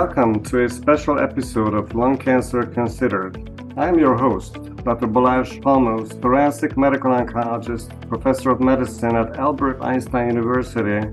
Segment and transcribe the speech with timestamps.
[0.00, 3.38] Welcome to a special episode of Lung Cancer Considered.
[3.76, 5.06] I'm your host, Dr.
[5.06, 11.06] Balázs Palmos, thoracic medical oncologist, professor of medicine at Albert Einstein University,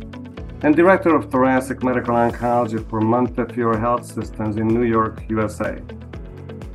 [0.63, 5.79] and director of thoracic medical oncology for Montefiore Health Systems in New York, USA.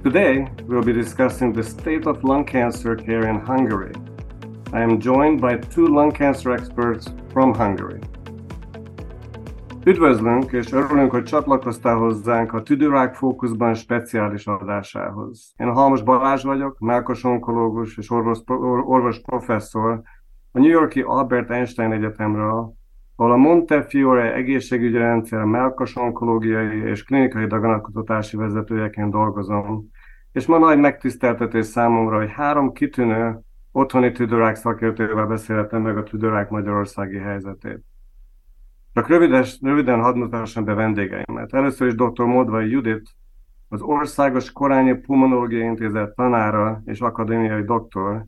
[0.04, 3.96] Today, we'll be discussing the state of lung cancer care in Hungary.
[4.72, 8.00] I am joined by two lung cancer experts from Hungary.
[9.88, 15.54] Üdvözlünk, és örülünk, hogy csatlakoztál hozzánk a Tüdőrák Fókuszban speciális adásához.
[15.56, 18.38] Én Halmos Balázs vagyok, melkos onkológus és orvos,
[18.84, 20.02] orvos professzor
[20.52, 22.72] a New Yorki Albert Einstein Egyetemről,
[23.16, 29.90] ahol a Montefiore egészségügyi rendszer melkos onkológiai és klinikai daganatkutatási vezetőjeként dolgozom,
[30.32, 33.40] és ma nagy megtiszteltetés számomra, hogy három kitűnő
[33.72, 37.85] otthoni tüdőrák szakértővel beszélhetem meg a tüdőrák magyarországi helyzetét.
[38.96, 41.54] Csak rövides, röviden hadd mutassam be vendégeimet.
[41.54, 42.24] Először is dr.
[42.24, 43.10] Modvai Judit,
[43.68, 48.24] az Országos Korányi Pulmonológiai Intézet tanára és akadémiai doktor.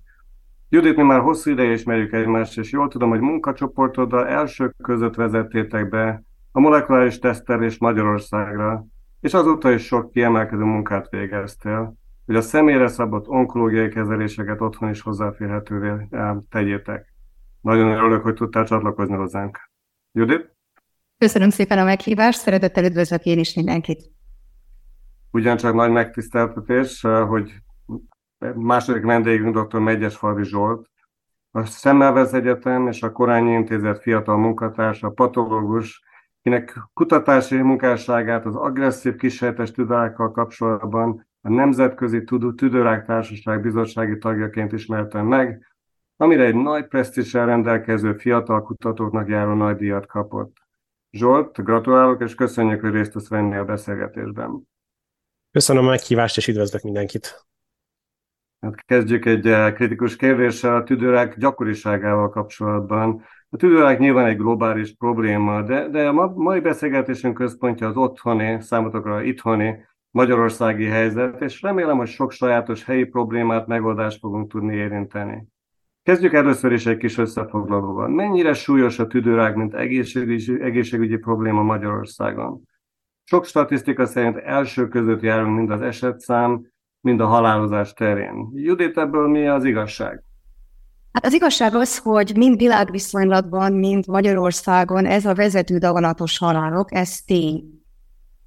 [0.69, 5.88] Judit, mi már hosszú ideje ismerjük egymást, és jól tudom, hogy munkacsoportoddal elsők között vezettétek
[5.88, 8.84] be a molekuláris tesztelés Magyarországra,
[9.20, 11.94] és azóta is sok kiemelkedő munkát végeztél,
[12.27, 17.12] hogy a személyre szabott onkológiai kezeléseket otthon is hozzáférhetővé eh, tegyétek.
[17.60, 19.70] Nagyon örülök, hogy tudtál csatlakozni hozzánk.
[20.12, 20.56] Judit?
[21.19, 24.11] Köszönöm szépen a meghívást, szeretettel üdvözlök én is mindenkit.
[25.30, 27.55] Ugyancsak nagy megtiszteltetés, eh, hogy
[28.55, 29.78] második vendégünk dr.
[29.78, 30.91] Megyesfalvi Zsolt,
[31.50, 36.02] a Szemmelvez Egyetem és a Korányi Intézet fiatal munkatársa, patológus,
[36.42, 42.25] kinek kutatási munkásságát az agresszív kísérletes tüdőrákkal kapcsolatban a Nemzetközi
[42.56, 45.66] Tüdőrák Társaság bizottsági tagjaként ismertem meg,
[46.16, 50.67] amire egy nagy presztíssel rendelkező fiatal kutatóknak járó nagy díjat kapott.
[51.10, 54.68] Zsolt, gratulálok, és köszönjük, hogy részt tudsz venni a beszélgetésben.
[55.50, 57.46] Köszönöm a meghívást, és üdvözlök mindenkit.
[58.60, 63.24] Hát kezdjük egy eh, kritikus kérdéssel a tüdőrák gyakoriságával kapcsolatban.
[63.48, 69.22] A tüdőrák nyilván egy globális probléma, de, de a mai beszélgetésünk központja az otthoni, számotokra
[69.22, 75.47] itthoni magyarországi helyzet, és remélem, hogy sok sajátos helyi problémát, megoldást fogunk tudni érinteni.
[76.08, 78.08] Kezdjük először is egy kis összefoglalóval.
[78.08, 82.62] Mennyire súlyos a tüdőrák, mint egészségügyi, egészségügyi probléma Magyarországon?
[83.24, 86.66] Sok statisztika szerint első között járunk mind az esetszám,
[87.00, 88.50] mind a halálozás terén.
[88.54, 90.22] Judit, ebből mi az igazság?
[91.12, 97.20] Hát az igazság az, hogy mind világviszonylatban, mind Magyarországon ez a vezető daganatos halálok, ez
[97.20, 97.64] tény.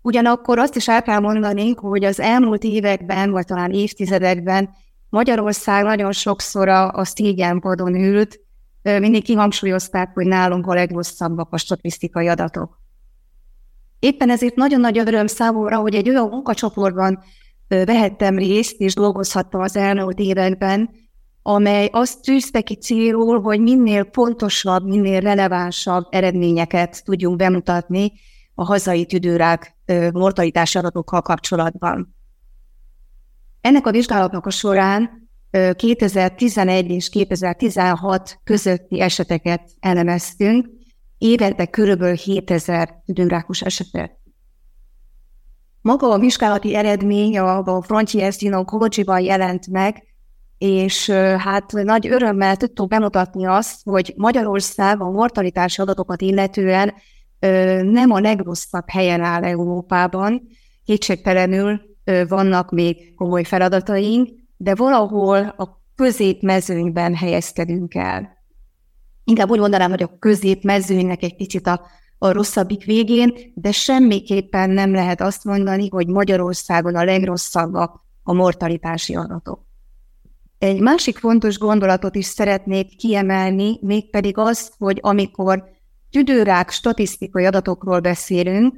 [0.02, 4.70] Ugyanakkor azt is el kell mondani, hogy az elmúlt években, vagy talán évtizedekben
[5.12, 8.40] Magyarország nagyon sokszor a, a szégyenpadon ült,
[8.82, 12.80] mindig kihangsúlyozták, hogy nálunk a legrosszabbak a statisztikai adatok.
[14.00, 17.24] Éppen ezért nagyon nagy öröm számomra, hogy egy olyan munkacsoportban
[17.68, 20.90] vehettem részt, és dolgozhattam az elmúlt években,
[21.42, 28.12] amely azt tűzte ki célul, hogy minél pontosabb, minél relevánsabb eredményeket tudjunk bemutatni
[28.56, 29.76] a hazai tüdőrák
[30.14, 32.16] mortalitási adatokkal kapcsolatban.
[33.62, 35.30] Ennek a vizsgálatnak a során
[35.76, 40.70] 2011 és 2016 közötti eseteket elemeztünk,
[41.18, 44.20] évente körülbelül 7000 tüdőrákos esetet.
[45.82, 47.84] Maga a vizsgálati eredmény a
[48.38, 50.04] in oncology jelent meg,
[50.58, 56.94] és hát nagy örömmel tudtuk bemutatni azt, hogy Magyarország a mortalitási adatokat illetően
[57.84, 60.48] nem a legrosszabb helyen áll Európában,
[60.86, 61.91] kétségtelenül
[62.28, 68.38] vannak még komoly feladataink, de valahol a középmezőnyben helyezkedünk el.
[69.24, 71.82] Inkább úgy mondanám, hogy a középmezőnynek egy kicsit a,
[72.18, 79.16] a rosszabbik végén, de semmiképpen nem lehet azt mondani, hogy Magyarországon a legrosszabbak a mortalitási
[79.16, 79.66] adatok.
[80.58, 85.64] Egy másik fontos gondolatot is szeretnék kiemelni, mégpedig az, hogy amikor
[86.10, 88.76] tüdőrák statisztikai adatokról beszélünk,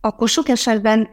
[0.00, 1.08] akkor sok esetben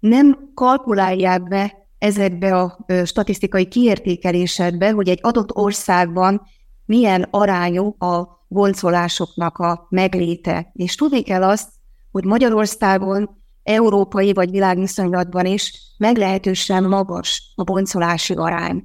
[0.00, 6.42] nem kalkulálják be ezekbe a statisztikai kiértékelésekbe, hogy egy adott országban
[6.84, 10.70] milyen arányú a boncolásoknak a megléte.
[10.72, 11.68] És tudni kell azt,
[12.10, 18.84] hogy Magyarországon európai vagy világviszonylatban is meglehetősen magas a boncolási arány.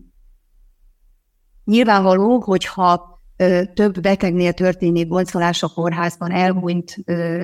[1.63, 6.95] Nyilvánvaló, hogyha ö, több betegnél történik boncolás a kórházban elhunyt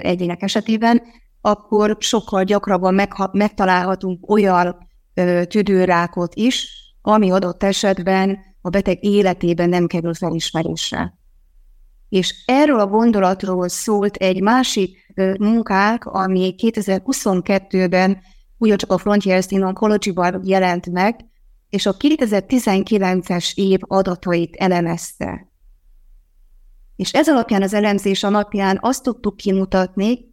[0.02, 1.02] egyének esetében,
[1.42, 4.78] akkor sokkal gyakrabban megha- megtalálhatunk olyan
[5.48, 6.68] tüdőrákot is,
[7.02, 11.18] ami adott esetben a beteg életében nem kerül felismerésre.
[12.10, 18.18] És erről a gondolatról szólt egy másik munkák, ami 2022-ben
[18.58, 21.26] ugyancsak a Frontiers in Oncology-ban jelent meg,
[21.70, 25.48] és a 2019-es év adatait elemezte.
[26.96, 30.29] És ez alapján, az elemzés alapján azt tudtuk kimutatni,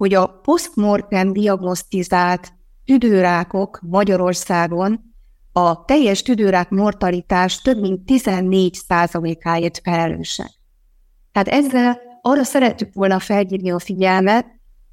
[0.00, 2.52] hogy a postmortem diagnosztizált
[2.84, 5.14] tüdőrákok Magyarországon
[5.52, 10.50] a teljes tüdőrák mortalitás több mint 14% áért felelősek.
[11.32, 14.46] Tehát ezzel arra szerettük volna felhívni a figyelmet,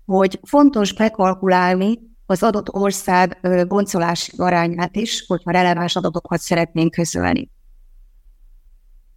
[0.06, 7.50] hogy fontos bekalkulálni az adott ország boncolási arányát is, hogyha releváns adatokat szeretnénk közölni.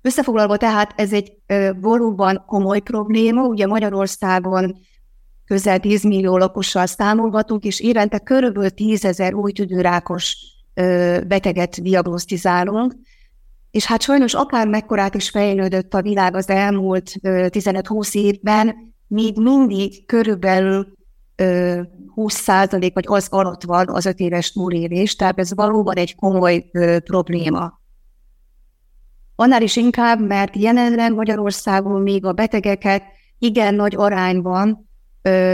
[0.03, 1.33] Összefoglalva tehát ez egy
[1.81, 4.79] valóban komoly probléma, ugye Magyarországon
[5.51, 10.37] közel 10 millió lakossal számolgatunk, és évente körülbelül 10 ezer új tüdőrákos
[11.27, 12.95] beteget diagnosztizálunk,
[13.71, 20.07] és hát sajnos akár mekkorát is fejlődött a világ az elmúlt 15-20 évben, még mindig
[20.07, 20.93] körülbelül
[22.15, 26.71] 20 vagy az alatt van az öt éves túlélés, tehát ez valóban egy komoly
[27.05, 27.81] probléma.
[29.37, 33.03] Annál is inkább, mert jelenleg Magyarországon még a betegeket
[33.39, 34.89] igen nagy arányban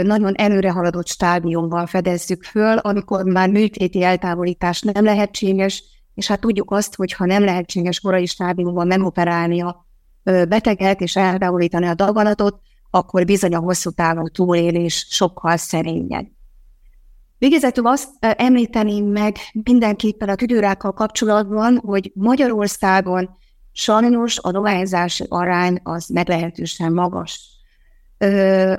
[0.03, 5.83] nagyon előre haladott stádiumban fedezzük föl, amikor már műtéti eltávolítás nem lehetséges,
[6.15, 9.85] és hát tudjuk azt, hogy ha nem lehetséges korai stádiumban megoperálni a
[10.23, 12.59] beteget és eltávolítani a daganatot,
[12.89, 16.27] akkor bizony a hosszú távú túlélés sokkal szerényebb.
[17.37, 23.29] Végezetül azt említeném meg mindenképpen a tüdőrákkal kapcsolatban, hogy Magyarországon
[23.71, 27.56] sajnos a dohányzási arány az meglehetősen magas.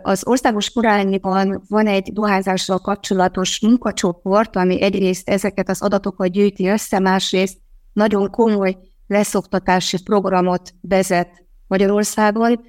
[0.03, 6.99] Az országos korányiban van egy dohányzással kapcsolatos munkacsoport, ami egyrészt ezeket az adatokat gyűjti össze,
[6.99, 7.59] másrészt
[7.93, 8.77] nagyon komoly
[9.07, 12.61] leszoktatási programot vezet Magyarországon,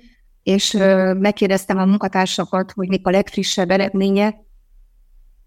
[0.44, 0.72] és
[1.18, 4.36] megkérdeztem a munkatársakat, hogy mik a legfrissebb eredménye.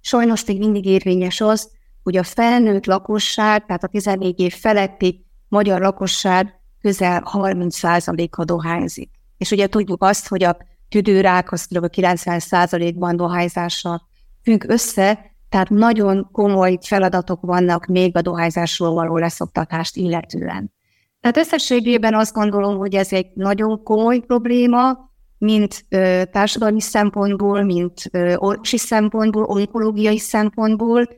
[0.01, 1.71] Sajnos még mindig érvényes az,
[2.03, 9.11] hogy a felnőtt lakosság, tehát a 14 év feletti magyar lakosság közel 30%-a dohányzik.
[9.39, 10.57] És ugye tudjuk azt, hogy a
[10.93, 11.87] tüdőrák az kb.
[11.93, 14.03] 90%-ban dohányzással
[14.43, 20.73] függ össze, tehát nagyon komoly feladatok vannak még a dohányzásról való leszoktatást illetően.
[21.21, 28.03] Tehát összességében azt gondolom, hogy ez egy nagyon komoly probléma, mint ö, társadalmi szempontból, mint
[28.37, 31.09] orvosi szempontból, onkológiai szempontból.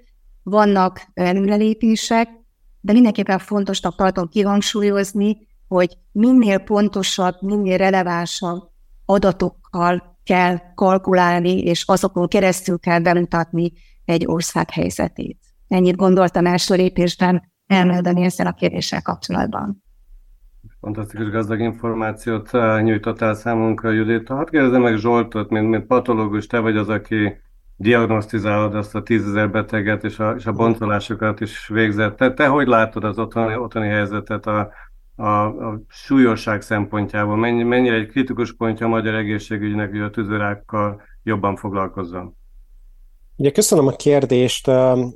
[0.42, 2.28] Vannak előrelépések,
[2.80, 8.72] de mindenképpen fontosnak tartom kihangsúlyozni, hogy minél pontosabb, minél relevánsabb
[9.04, 13.72] adatokkal kell kalkulálni, és azokon keresztül kell bemutatni
[14.04, 15.38] egy ország helyzetét.
[15.68, 19.82] Ennyit gondoltam első lépésben elmeldeni ezzel a kérdéssel kapcsolatban.
[20.80, 24.28] Fantasztikus gazdag információt eh, nyújtottál számunkra, Judit.
[24.28, 27.36] Hadd kérdezem meg Zsoltot, mint, mint patológus, te vagy az, aki
[27.76, 32.16] diagnosztizálod azt a tízezer beteget, és a, és a boncolásokat is végzett.
[32.16, 34.70] Te, te hogy látod az otthoni, otthoni helyzetet a,
[35.16, 37.36] a, a súlyosság szempontjából?
[37.36, 42.36] Mennyi, mennyire egy kritikus pontja a magyar egészségügynek, hogy a tüzőrákkal jobban foglalkozzon?
[43.36, 44.66] Ugye köszönöm a kérdést.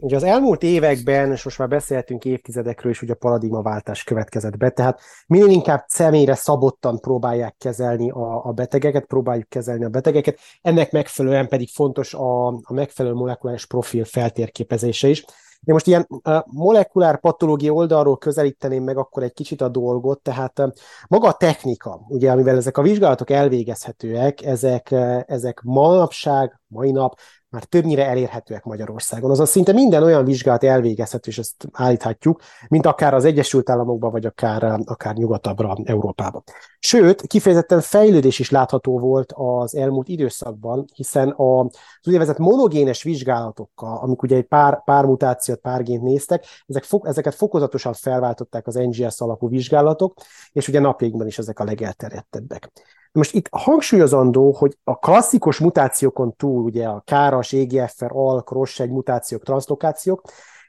[0.00, 4.70] Ugye az elmúlt években, és most már beszéltünk évtizedekről is, hogy a paradigmaváltás következett be,
[4.70, 10.90] tehát minél inkább személyre szabottan próbálják kezelni a, a betegeket, próbáljuk kezelni a betegeket, ennek
[10.90, 15.24] megfelelően pedig fontos a, a megfelelő molekuláris profil feltérképezése is.
[15.64, 16.06] Én most ilyen
[16.44, 20.62] molekulár patológia oldalról közelíteném meg akkor egy kicsit a dolgot, tehát
[21.08, 24.90] maga a technika, ugye, amivel ezek a vizsgálatok elvégezhetőek, ezek,
[25.26, 27.18] ezek manapság, mai nap
[27.50, 29.30] már többnyire elérhetőek Magyarországon.
[29.30, 34.26] Azaz szinte minden olyan vizsgálat elvégezhető, és ezt állíthatjuk, mint akár az Egyesült Államokban, vagy
[34.26, 36.42] akár, akár nyugatabbra Európában.
[36.78, 44.22] Sőt, kifejezetten fejlődés is látható volt az elmúlt időszakban, hiszen az úgynevezett monogénes vizsgálatokkal, amik
[44.22, 49.48] ugye egy pár, pár mutációt, pár gént néztek, ezek, ezeket fokozatosan felváltották az NGS alapú
[49.48, 50.14] vizsgálatok,
[50.52, 52.70] és ugye napjainkban is ezek a legelterjedtebbek.
[53.12, 59.42] Most itt hangsúlyozandó, hogy a klasszikus mutációkon túl, ugye a káras, EGFR, ALK, ROS1 mutációk,
[59.42, 60.22] transzlokációk,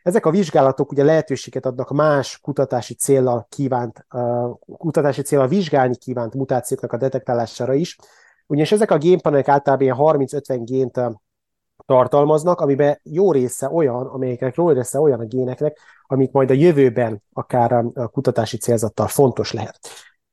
[0.03, 6.33] ezek a vizsgálatok ugye lehetőséget adnak más kutatási célra kívánt, uh, kutatási célra vizsgálni kívánt
[6.33, 7.97] mutációknak a detektálására is,
[8.47, 10.99] ugyanis ezek a génpanelek általában 30-50 gént
[11.85, 17.23] tartalmaznak, amiben jó része olyan, amelyeknek jó része olyan a géneknek, amik majd a jövőben
[17.33, 19.79] akár a kutatási célzattal fontos lehet.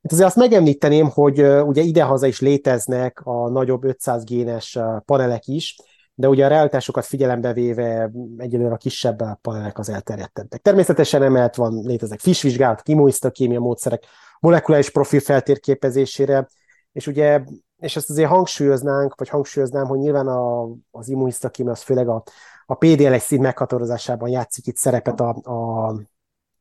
[0.07, 5.77] Hát azért azt megemlíteném, hogy ugye idehaza is léteznek a nagyobb 500 génes panelek is,
[6.15, 10.63] de ugye a realitásokat figyelembe véve egyelőre a kisebb panelek az elterjedtebbek.
[10.63, 14.05] Természetesen emellett van, léteznek FISH vizsgálat, immunisztokémia módszerek,
[14.41, 16.49] molekuláris profil feltérképezésére,
[16.93, 17.43] és ugye
[17.79, 22.23] és ezt azért hangsúlyoznánk, vagy hangsúlyoznám, hogy nyilván a, az immunisztakim az főleg a,
[22.67, 25.87] a PDL-1 szín meghatározásában játszik itt szerepet a, a,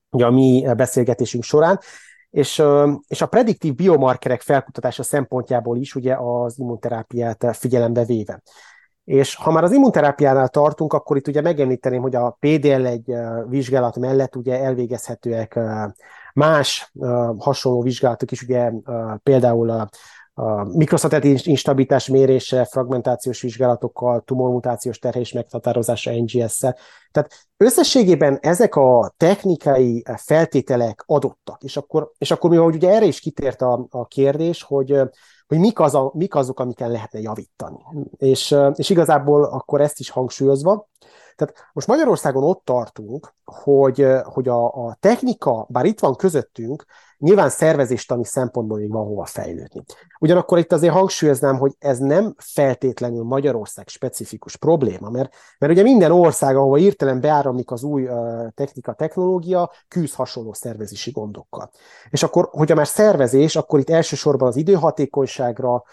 [0.10, 1.80] a mi beszélgetésünk során,
[2.36, 2.64] és,
[3.08, 8.42] és a prediktív biomarkerek felkutatása szempontjából is ugye az immunterápiát figyelembe véve.
[9.04, 14.36] És ha már az immunterápiánál tartunk, akkor itt ugye megemlíteném, hogy a PDL1 vizsgálat mellett
[14.36, 15.60] ugye elvégezhetőek
[16.34, 16.92] más
[17.38, 18.72] hasonló vizsgálatok is, ugye
[19.24, 19.88] például
[20.36, 26.78] a a mikroszatellit instabilitás mérése, fragmentációs vizsgálatokkal, tumormutációs terhelés meghatározása NGS-szel.
[27.12, 33.06] Tehát összességében ezek a technikai feltételek adottak, és akkor, és akkor mi, hogy ugye erre
[33.06, 35.02] is kitért a, a kérdés, hogy,
[35.48, 37.80] hogy mik, az a, mik azok, amiken lehetne javítani.
[38.18, 40.88] És, és igazából akkor ezt is hangsúlyozva,
[41.36, 46.86] tehát most Magyarországon ott tartunk, hogy, hogy a, a technika, bár itt van közöttünk,
[47.18, 49.84] nyilván szervezéstani szempontból még van hova fejlődni.
[50.20, 56.12] Ugyanakkor itt azért hangsúlyoznám, hogy ez nem feltétlenül Magyarország specifikus probléma, mert, mert ugye minden
[56.12, 61.70] ország, ahova írtelen beáramlik az új uh, technika, technológia, küzd hasonló szervezési gondokkal.
[62.10, 65.84] És akkor, hogyha már szervezés, akkor itt elsősorban az időhatékonyságra,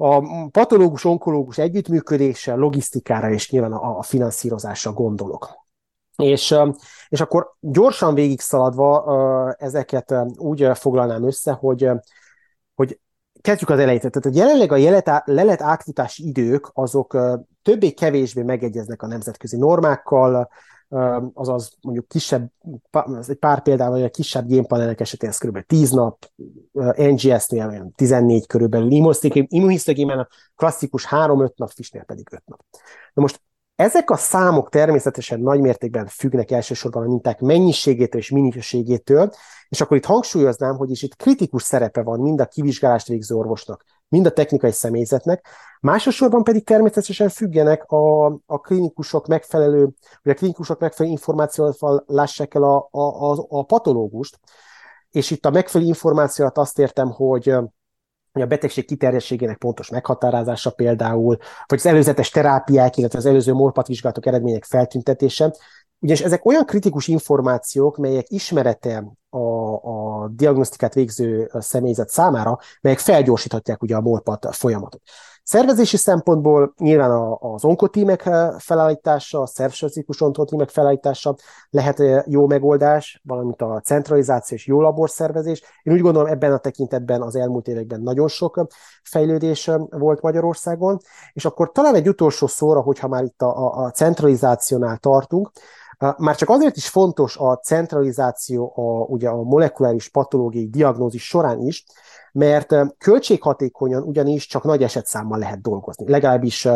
[0.00, 5.66] a patológus-onkológus együttműködéssel, logisztikára és nyilván a, a finanszírozásra gondolok.
[6.16, 6.54] És,
[7.08, 11.90] és akkor gyorsan végig szaladva ezeket úgy foglalnám össze, hogy,
[12.74, 13.00] hogy
[13.40, 14.00] kezdjük az elejét.
[14.00, 17.16] Tehát jelenleg a lelet átfutási idők azok
[17.62, 20.48] többé-kevésbé megegyeznek a nemzetközi normákkal,
[21.34, 22.52] azaz mondjuk kisebb,
[23.28, 25.66] egy pár példával, a kisebb génpanelek esetén ez kb.
[25.66, 26.30] 10 nap,
[26.96, 28.90] NGS-nél 14 körülbelül,
[29.30, 32.64] immunhisztogémán a klasszikus 3-5 nap, FISH-nél pedig 5 nap.
[33.14, 33.40] Na most
[33.74, 39.30] ezek a számok természetesen nagymértékben függnek elsősorban a minták mennyiségétől és minőségétől,
[39.68, 43.84] és akkor itt hangsúlyoznám, hogy is itt kritikus szerepe van mind a kivizsgálást végző orvosnak,
[44.08, 45.46] mind a technikai személyzetnek,
[45.80, 49.88] másosorban pedig természetesen függenek a, a klinikusok megfelelő,
[50.22, 54.38] vagy a klinikusok megfelelő információval lássák el a, a, a, a patológust,
[55.10, 57.48] és itt a megfelelő információt azt értem, hogy
[58.32, 61.36] a betegség kiterjedtségének pontos meghatározása például,
[61.66, 65.54] vagy az előzetes terápiák, illetve az előző morpatvizsgálatok eredmények feltüntetése,
[66.00, 69.38] ugyanis ezek olyan kritikus információk, melyek ismerete a,
[69.72, 75.00] a diagnosztikát végző személyzet számára, melyek felgyorsíthatják ugye a morpat folyamatot.
[75.42, 81.36] Szervezési szempontból nyilván az onkotímek felállítása, a szervspecifikus onkotímek felállítása
[81.70, 85.62] lehet eh, jó megoldás, valamint a centralizáció és jó laborszervezés.
[85.82, 88.66] Én úgy gondolom ebben a tekintetben az elmúlt években nagyon sok
[89.02, 90.98] fejlődés volt Magyarországon,
[91.32, 95.50] és akkor talán egy utolsó szóra, hogyha már itt a, a centralizációnál tartunk,
[95.98, 101.84] már csak azért is fontos a centralizáció a, ugye a molekuláris patológiai diagnózis során is,
[102.32, 106.68] mert költséghatékonyan ugyanis csak nagy esetszámmal lehet dolgozni, legalábbis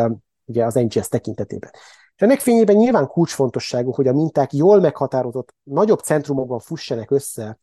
[0.45, 1.71] ugye az NGS tekintetében.
[2.15, 7.59] És ennek fényében nyilván kulcsfontosságú, hogy a minták jól meghatározott, nagyobb centrumokban fussenek össze,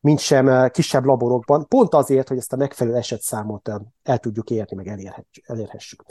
[0.00, 3.70] mint sem kisebb laborokban, pont azért, hogy ezt a megfelelő esetszámot
[4.02, 6.02] el tudjuk érni, meg elérhessük.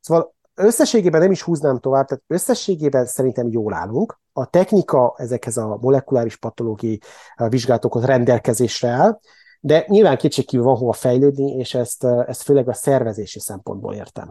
[0.00, 4.20] Szóval összességében nem is húznám tovább, tehát összességében szerintem jól állunk.
[4.38, 7.00] A technika ezekhez a molekuláris patológiai
[7.48, 9.18] vizsgálatokhoz rendelkezésre áll,
[9.60, 14.28] de nyilván kétségkívül van hova fejlődni, és ezt, ezt főleg a szervezési szempontból értem.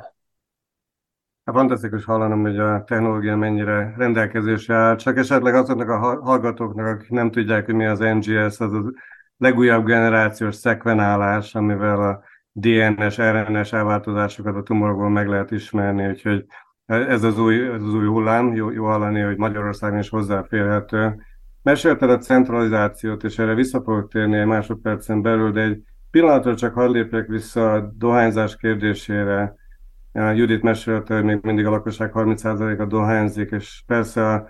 [1.43, 7.09] Hát fantasztikus hallanom, hogy a technológia mennyire rendelkezésre áll, csak esetleg azoknak a hallgatóknak, akik
[7.09, 8.91] nem tudják, hogy mi az NGS, az a
[9.37, 16.45] legújabb generációs szekvenálás, amivel a DNS, RNS elváltozásokat a tumorokból meg lehet ismerni, úgyhogy
[16.87, 21.21] ez az új, ez az új hullám, jó, jó hallani, hogy Magyarországon is hozzáférhető.
[21.61, 26.73] Mesélted a centralizációt, és erre vissza fogok térni egy másodpercen belül, de egy pillanatra csak
[26.73, 29.55] hadd lépjek vissza a dohányzás kérdésére.
[30.13, 34.47] Judit mesélte, hogy még mindig a lakosság 30%-a dohányzik, és persze a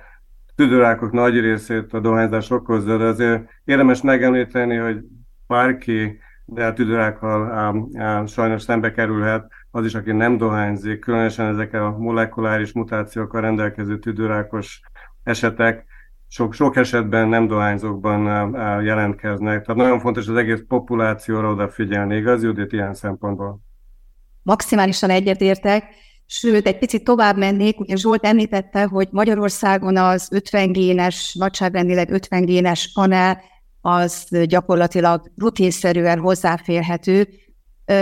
[0.55, 5.03] tüdőrákok nagy részét a dohányzás okozza, de azért érdemes megemlíteni, hogy
[5.47, 11.73] bárki, de a tüdőrákkal ám, sajnos szembe kerülhet, az is, aki nem dohányzik, különösen ezek
[11.73, 14.81] a molekuláris mutációkkal rendelkező tüdőrákos
[15.23, 15.85] esetek,
[16.27, 18.51] sok, sok esetben nem dohányzókban
[18.83, 19.65] jelentkeznek.
[19.65, 23.59] Tehát nagyon fontos az egész populációra odafigyelni, igaz, Judit, ilyen szempontból?
[24.43, 25.83] Maximálisan egyetértek,
[26.25, 32.45] sőt, egy picit tovább mennék, ugye Zsolt említette, hogy Magyarországon az 50 génes, nagyságrendileg 50
[32.45, 33.41] génes panel,
[33.87, 37.27] az gyakorlatilag rutinszerűen hozzáférhető,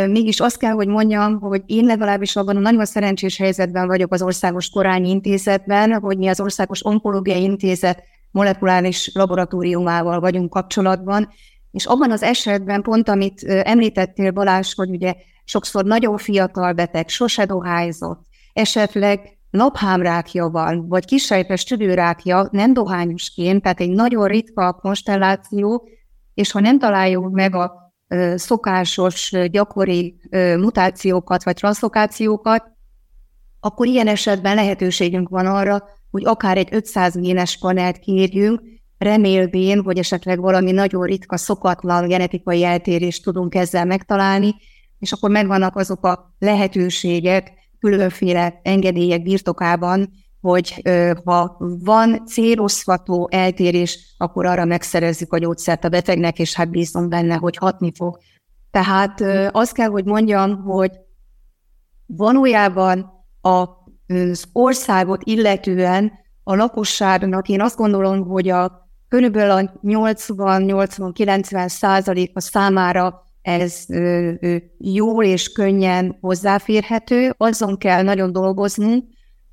[0.07, 4.21] Mégis azt kell, hogy mondjam, hogy én legalábbis abban a nagyon szerencsés helyzetben vagyok az
[4.21, 11.29] Országos Korányi Intézetben, hogy mi az Országos Onkológiai Intézet molekuláris laboratóriumával vagyunk kapcsolatban,
[11.71, 15.13] és abban az esetben pont, amit említettél Balázs, hogy ugye
[15.43, 23.79] sokszor nagyon fiatal beteg, sose dohányzott, esetleg naphámrákja van, vagy kisejtes tüdőrákja, nem dohányosként, tehát
[23.79, 25.87] egy nagyon ritka konstelláció,
[26.33, 27.93] és ha nem találjuk meg a
[28.35, 30.15] szokásos, gyakori
[30.57, 32.63] mutációkat vagy transzlokációkat,
[33.59, 38.61] akkor ilyen esetben lehetőségünk van arra, hogy akár egy 500 génes panelt kérjünk,
[38.97, 44.55] remélvén, hogy esetleg valami nagyon ritka, szokatlan genetikai eltérést tudunk ezzel megtalálni,
[44.99, 47.51] és akkor megvannak azok a lehetőségek
[47.85, 50.11] különféle engedélyek birtokában,
[50.41, 50.81] hogy
[51.23, 57.35] ha van céloszvató eltérés, akkor arra megszerezzük a gyógyszert a betegnek, és hát bízom benne,
[57.35, 58.17] hogy hatni fog.
[58.71, 60.91] Tehát azt kell, hogy mondjam, hogy
[62.05, 63.11] valójában
[63.41, 66.11] az országot illetően
[66.43, 73.85] a lakosságnak én azt gondolom, hogy a körülbelül a 80-80-90 százalék a számára ez
[74.77, 79.03] jól és könnyen hozzáférhető, azon kell nagyon dolgozni,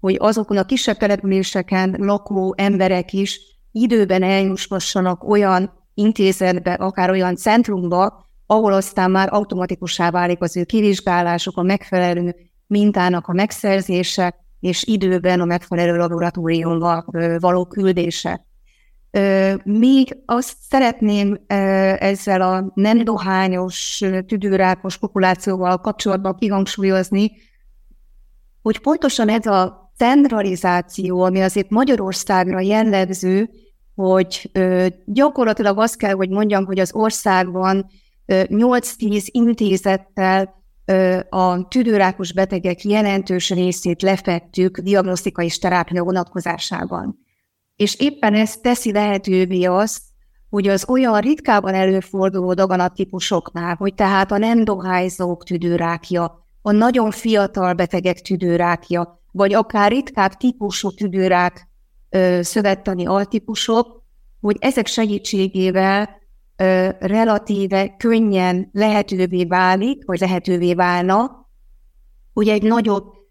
[0.00, 3.40] hogy azokon a kisebb településeken lakó emberek is
[3.72, 11.56] időben eljussanak olyan intézetbe, akár olyan centrumba, ahol aztán már automatikussá válik az ő kivizsgálások,
[11.56, 17.04] a megfelelő mintának a megszerzése, és időben a megfelelő laboratóriumba
[17.38, 18.46] való küldése.
[19.64, 27.30] Még azt szeretném ezzel a nem dohányos tüdőrákos populációval kapcsolatban kihangsúlyozni,
[28.62, 33.50] hogy pontosan ez a centralizáció, ami azért Magyarországra jellemző,
[33.94, 34.50] hogy
[35.04, 37.86] gyakorlatilag azt kell, hogy mondjam, hogy az országban
[38.26, 40.54] 8-10 intézettel
[41.28, 47.18] a tüdőrákos betegek jelentős részét lefettük diagnosztikai és terápia vonatkozásában.
[47.82, 50.02] És éppen ez teszi lehetővé azt,
[50.50, 57.72] hogy az olyan ritkában előforduló daganattípusoknál, hogy tehát a nem dohányzók tüdőrákja, a nagyon fiatal
[57.72, 61.68] betegek tüdőrákja, vagy akár ritkább típusú tüdőrák,
[62.40, 64.02] szövettani altípusok,
[64.40, 66.08] hogy ezek segítségével
[66.56, 71.48] ö, relatíve könnyen lehetővé válik, vagy lehetővé válna,
[72.32, 73.21] hogy egy nagyobb ö,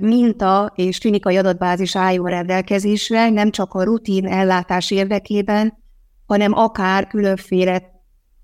[0.00, 5.78] minta és klinikai adatbázis álljon rendelkezésre, nem csak a rutin ellátás érdekében,
[6.26, 7.82] hanem akár különféle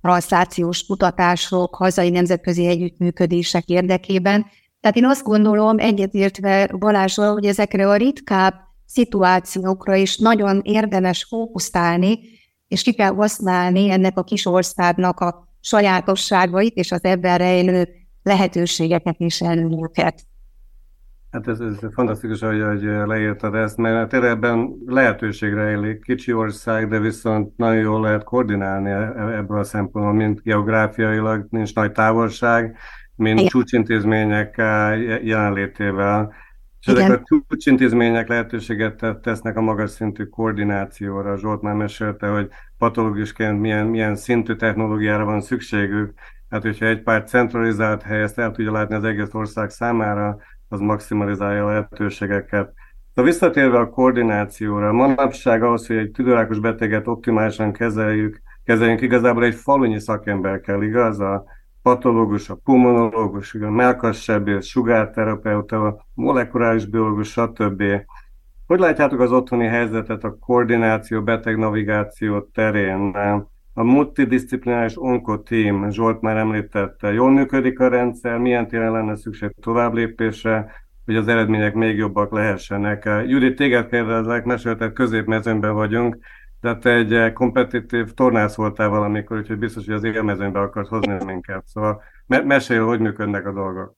[0.03, 4.47] transzlációs kutatások, hazai nemzetközi együttműködések érdekében,
[4.87, 8.55] tehát én azt gondolom, egyetértve Balázsral, hogy ezekre a ritkább
[8.87, 12.19] szituációkra is nagyon érdemes fókuszálni,
[12.69, 17.89] és ki kell használni ennek a kis országnak a sajátosságait és az ebben rejlő
[18.23, 20.23] lehetőségeket és előnyöket.
[21.37, 26.03] Hát ez, ez fantasztikus, hogy, hogy leírtad ezt, mert tényleg ebben lehetőség rejlik.
[26.03, 31.46] Kicsi ország, de viszont nagyon jól lehet koordinálni e, e, ebből a szempontból, mint geográfiailag
[31.51, 32.77] nincs nagy távolság,
[33.14, 33.51] mint Igen.
[33.51, 34.55] csúcsintézmények
[35.22, 36.35] jelenlétével.
[36.81, 37.03] És Igen.
[37.03, 41.38] ezek a csúcsintézmények lehetőséget tesznek a magas szintű koordinációra.
[41.38, 46.12] Zsolt már mesélte, hogy patológusként milyen, milyen szintű technológiára van szükségük.
[46.51, 50.81] Hát, hogyha egy pár centralizált hely ezt el tudja látni az egész ország számára, az
[50.81, 52.72] maximalizálja a lehetőségeket.
[53.14, 59.55] De visszatérve a koordinációra, manapság ahhoz, hogy egy tüdőrákos beteget optimálisan kezeljük, kezeljünk, igazából egy
[59.55, 61.20] falunyi szakember kell, igaz?
[61.20, 61.44] A
[61.83, 67.83] patológus, a pulmonológus, a melkassebész, sugárterapeuta, molekuláris biológus, stb.
[68.66, 73.16] Hogy látjátok az otthoni helyzetet a koordináció, betegnavigáció terén?
[73.79, 79.95] A multidisciplináris onkotím, Zsolt már említette, jól működik a rendszer, milyen téren lenne szükség tovább
[79.95, 80.73] lépésre,
[81.05, 83.09] hogy az eredmények még jobbak lehessenek.
[83.27, 86.19] Judit, téged kérdezlek, mesélted, középmezőnben vagyunk,
[86.61, 91.62] tehát egy kompetitív tornász voltál valamikor, úgyhogy biztos, hogy az élmezőnybe akart hozni minket.
[91.67, 93.97] Szóval me- mesélj, hogy működnek a dolgok.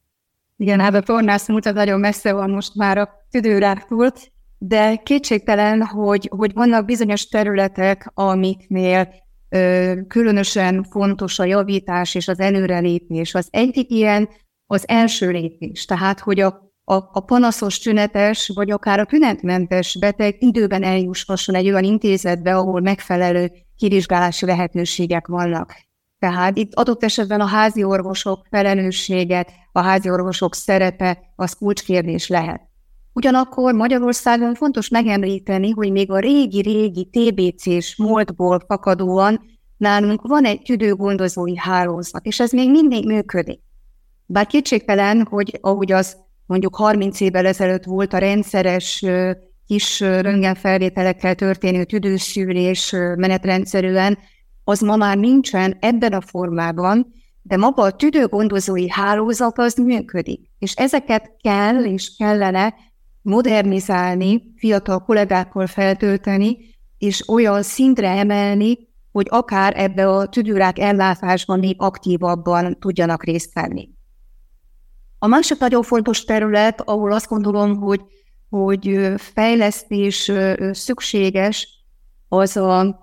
[0.57, 4.13] Igen, hát a tornász mutat nagyon messze van most már a tüdőráktól,
[4.59, 9.27] de kétségtelen, hogy, hogy vannak bizonyos területek, amiknél
[10.09, 13.35] különösen fontos a javítás és az előrelépés.
[13.35, 14.29] Az egyik ilyen
[14.67, 20.37] az első lépés, tehát hogy a a, a panaszos tünetes, vagy akár a tünetmentes beteg
[20.39, 25.75] időben eljussasson egy olyan intézetbe, ahol megfelelő kivizsgálási lehetőségek vannak.
[26.19, 32.68] Tehát itt adott esetben a házi orvosok felelőssége, a házi orvosok szerepe az kulcskérdés lehet.
[33.19, 39.41] Ugyanakkor Magyarországon fontos megemlíteni, hogy még a régi-régi TBC-s múltból fakadóan
[39.77, 43.61] nálunk van egy tüdőgondozói hálózat, és ez még mindig működik.
[44.27, 49.05] Bár kétségtelen, hogy ahogy az mondjuk 30 évvel ezelőtt volt a rendszeres
[49.67, 54.19] kis röntgenfelvételekkel történő tüdőszűrés menetrendszerűen,
[54.65, 60.51] az ma már nincsen ebben a formában, de maga a tüdőgondozói hálózat az működik.
[60.59, 62.75] És ezeket kell és kellene
[63.29, 66.59] modernizálni, fiatal kollégákkal feltölteni,
[66.99, 68.79] és olyan szintre emelni,
[69.13, 73.89] hogy akár ebbe a tüdőrák ellátásban még aktívabban tudjanak részt venni.
[75.19, 78.01] A másik nagyon fontos terület, ahol azt gondolom, hogy,
[78.49, 80.33] hogy fejlesztés
[80.73, 81.69] szükséges,
[82.29, 82.99] az a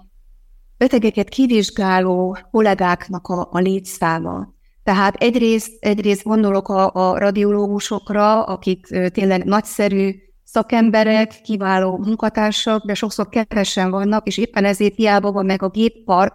[0.78, 4.55] betegeket kivizsgáló kollégáknak a, a létszáma.
[4.86, 13.30] Tehát egyrészt, egyrészt gondolok a, a radiológusokra, akik tényleg nagyszerű szakemberek, kiváló munkatársak, de sokszor
[13.30, 16.34] kevesen vannak, és éppen ezért hiába van meg a géppark,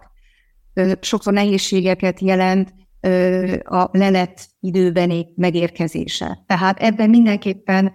[0.99, 2.73] sokszor nehézségeket jelent
[3.63, 6.43] a lelet időbeni megérkezése.
[6.47, 7.93] Tehát ebben mindenképpen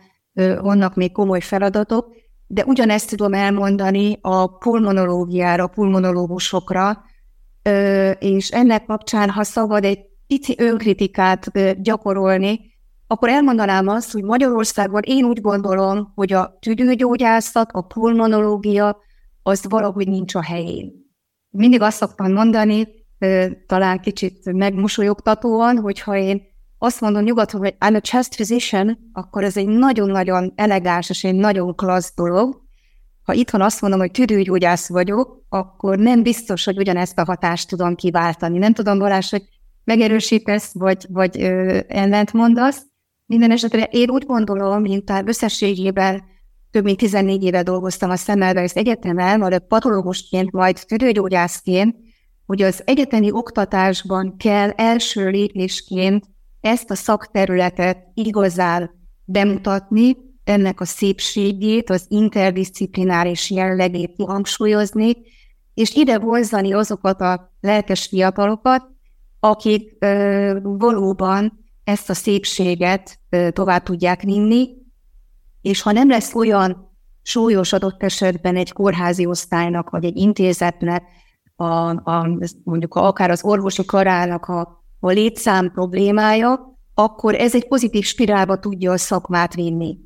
[0.61, 2.15] vannak még komoly feladatok,
[2.47, 7.05] de ugyanezt tudom elmondani a pulmonológiára, pulmonológusokra,
[8.19, 11.51] és ennek kapcsán, ha szabad egy pici önkritikát
[11.83, 12.61] gyakorolni,
[13.07, 18.97] akkor elmondanám azt, hogy Magyarországon én úgy gondolom, hogy a tüdőgyógyászat, a pulmonológia
[19.43, 20.93] az valahogy nincs a helyén.
[21.51, 22.89] Mindig azt szoktam mondani,
[23.67, 26.43] talán kicsit megmosolyogtatóan, hogyha én
[26.79, 31.35] azt mondom nyugodtan, hogy I'm a chest physician, akkor ez egy nagyon-nagyon elegáns és egy
[31.35, 32.65] nagyon klassz dolog.
[33.23, 37.95] Ha itthon azt mondom, hogy tüdőgyógyász vagyok, akkor nem biztos, hogy ugyanezt a hatást tudom
[37.95, 38.59] kiváltani.
[38.59, 39.43] Nem tudom, Balázs, hogy
[39.87, 42.83] megerősítesz, vagy, vagy ö, ellent mondasz.
[43.27, 46.23] Minden esetre én úgy gondolom, miután összességében
[46.71, 51.97] több mint 14 éve dolgoztam a Semmelweis Egyetemen, majd patológusként, majd tüdőgyógyászként,
[52.47, 56.25] hogy az egyetemi oktatásban kell első lépésként
[56.61, 58.91] ezt a szakterületet igazán
[59.25, 65.13] bemutatni, ennek a szépségét, az interdisziplináris jellegét hangsúlyozni,
[65.75, 68.96] és ide vonzani azokat a lelkes fiatalokat,
[69.41, 74.69] akik ö, valóban ezt a szépséget ö, tovább tudják vinni,
[75.63, 81.03] és ha nem lesz olyan súlyos adott esetben egy kórházi osztálynak, vagy egy intézetnek,
[81.57, 81.65] a,
[82.11, 88.59] a, mondjuk akár az orvosi karának a a létszám problémája, akkor ez egy pozitív spirálba
[88.59, 89.99] tudja a szakmát vinni.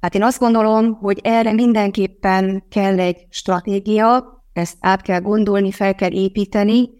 [0.00, 5.94] Hát én azt gondolom, hogy erre mindenképpen kell egy stratégia, ezt át kell gondolni, fel
[5.94, 6.90] kell építeni,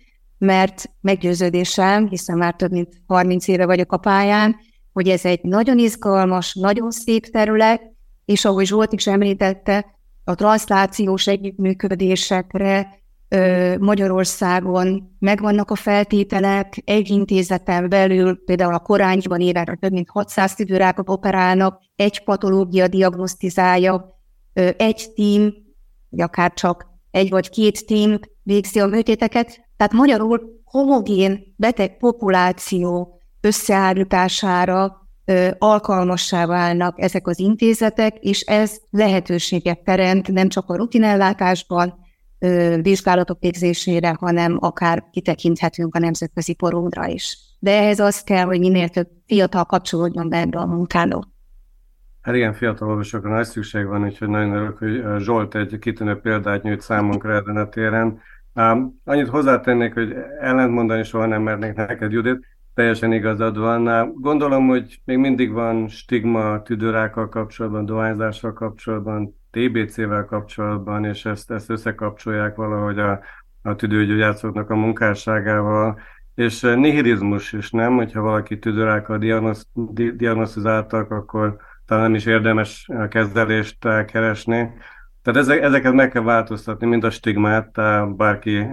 [0.43, 4.57] mert meggyőződésem, hiszen már több mint 30 éve vagyok a pályán,
[4.93, 7.83] hogy ez egy nagyon izgalmas, nagyon szép terület,
[8.25, 9.87] és ahogy Zsolt is említette,
[10.25, 13.01] a transzlációs együttműködésekre,
[13.79, 21.09] Magyarországon megvannak a feltételek, egy intézeten belül, például a korányban évekre több mint 600 tüdőrákot
[21.09, 24.21] operálnak, egy patológia diagnosztizálja,
[24.77, 25.53] egy tím,
[26.09, 33.21] vagy akár csak egy vagy két tím végzi a műtéteket, tehát magyarul homogén beteg populáció
[33.41, 35.09] összeállítására
[35.59, 41.95] alkalmassá válnak ezek az intézetek, és ez lehetőséget teremt nem csak a rutinellátásban,
[42.83, 47.39] vizsgálatok végzésére, hanem akár kitekinthetünk a nemzetközi porondra is.
[47.59, 51.25] De ehhez az kell, hogy minél több fiatal kapcsolódjon be ebbe a munkába.
[52.21, 56.63] Hát igen, fiatal olvasókra nagy szükség van, úgyhogy nagyon örülök, hogy Zsolt egy kitűnő példát
[56.63, 58.21] nyújt számunkra ezen a téren.
[58.55, 64.13] Um, annyit hozzátennék, hogy ellentmondani soha nem mernék neked, Judit, teljesen igazad van.
[64.15, 71.71] Gondolom, hogy még mindig van stigma tüdőrákkal kapcsolatban, dohányzással kapcsolatban, TBC-vel kapcsolatban, és ezt, ezt
[71.71, 73.21] összekapcsolják valahogy a,
[73.63, 76.01] a tüdőgyógyászoknak a munkásságával,
[76.35, 77.97] és nihilizmus is, nem?
[77.97, 79.19] Hogyha valaki tüdőrákkal
[80.17, 84.71] diagnosztizáltak, akkor talán nem is érdemes kezelést keresni.
[85.23, 87.71] Tehát ezek, ezeket meg kell változtatni, mind a stigmát,
[88.17, 88.67] bárki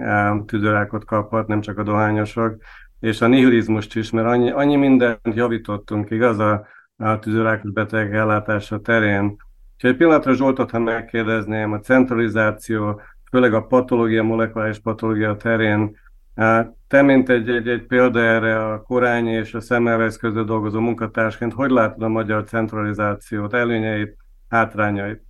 [0.46, 2.56] tüdőrákot kaphat, nem csak a dohányosok,
[3.00, 8.80] és a nihilizmust is, mert annyi, annyi mindent javítottunk, igaz, a, a tüdőrákos beteg ellátása
[8.80, 9.36] terén,
[9.76, 15.96] és egy pillanatra Zsoltot, ha megkérdezném, a centralizáció, főleg a patológia, molekuláris patológia terén,
[16.88, 21.52] te, mint egy, egy, egy példa erre a Korányi és a Szemmelweis között dolgozó munkatársként,
[21.52, 24.16] hogy látod a magyar centralizációt, előnyeit,
[24.48, 25.22] hátrányait?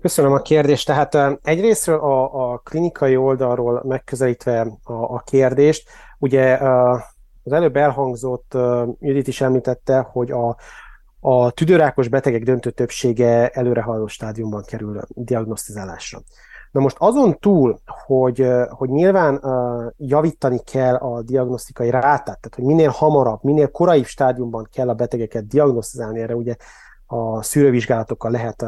[0.00, 0.86] Köszönöm a kérdést.
[0.86, 6.58] Tehát egyrésztről a, a klinikai oldalról megközelítve a, a kérdést, ugye
[7.42, 8.52] az előbb elhangzott,
[9.00, 10.56] Judit is említette, hogy a,
[11.20, 16.18] a tüdőrákos betegek döntő többsége előrehaladó stádiumban kerül diagnosztizálásra.
[16.70, 19.42] Na most azon túl, hogy, hogy nyilván
[19.96, 25.46] javítani kell a diagnosztikai rátát, tehát hogy minél hamarabb, minél korai stádiumban kell a betegeket
[25.46, 26.56] diagnosztizálni, erre ugye
[27.14, 28.64] a szűrővizsgálatokkal lehet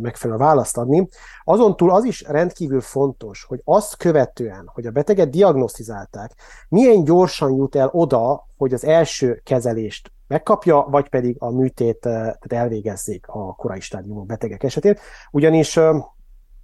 [0.00, 1.08] megfelelő választ adni.
[1.44, 6.32] Azon túl az is rendkívül fontos, hogy azt követően, hogy a beteget diagnosztizálták,
[6.68, 12.52] milyen gyorsan jut el oda, hogy az első kezelést megkapja, vagy pedig a műtét tehát
[12.52, 14.96] elvégezzék a korai stádiumú betegek esetén.
[15.30, 15.78] Ugyanis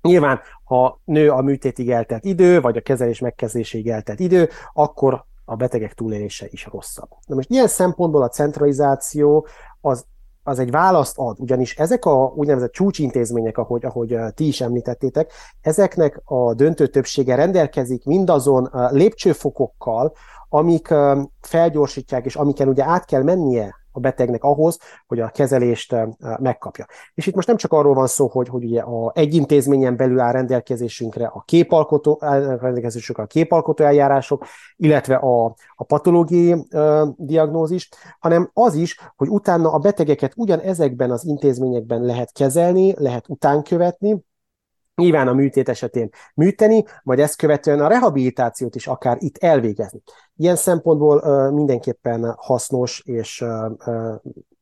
[0.03, 5.57] Nyilván, ha nő a műtétig eltelt idő, vagy a kezelés megkezdéséig eltelt idő, akkor a
[5.57, 7.09] betegek túlélése is rosszabb.
[7.27, 9.47] Na most ilyen szempontból a centralizáció
[9.81, 10.07] az
[10.49, 16.21] az egy választ ad, ugyanis ezek a úgynevezett csúcsintézmények, ahogy, ahogy ti is említettétek, ezeknek
[16.25, 20.13] a döntő többsége rendelkezik mindazon lépcsőfokokkal,
[20.49, 20.95] amik
[21.41, 25.95] felgyorsítják, és amiken ugye át kell mennie a betegnek ahhoz, hogy a kezelést
[26.39, 26.87] megkapja.
[27.15, 30.21] És itt most nem csak arról van szó, hogy, hogy ugye a egy intézményen belül
[30.21, 32.19] áll rendelkezésünkre a képalkotó,
[32.61, 34.45] rendelkezésünkre a képalkotó eljárások,
[34.77, 41.11] illetve a, a patológiai uh, diagnózis, hanem az is, hogy utána a betegeket ugyan ezekben
[41.11, 44.27] az intézményekben lehet kezelni, lehet utánkövetni,
[44.99, 50.03] Nyilván a műtét esetén műteni, majd ezt követően a rehabilitációt is akár itt elvégezni.
[50.37, 54.15] Ilyen szempontból uh, mindenképpen hasznos és uh, uh,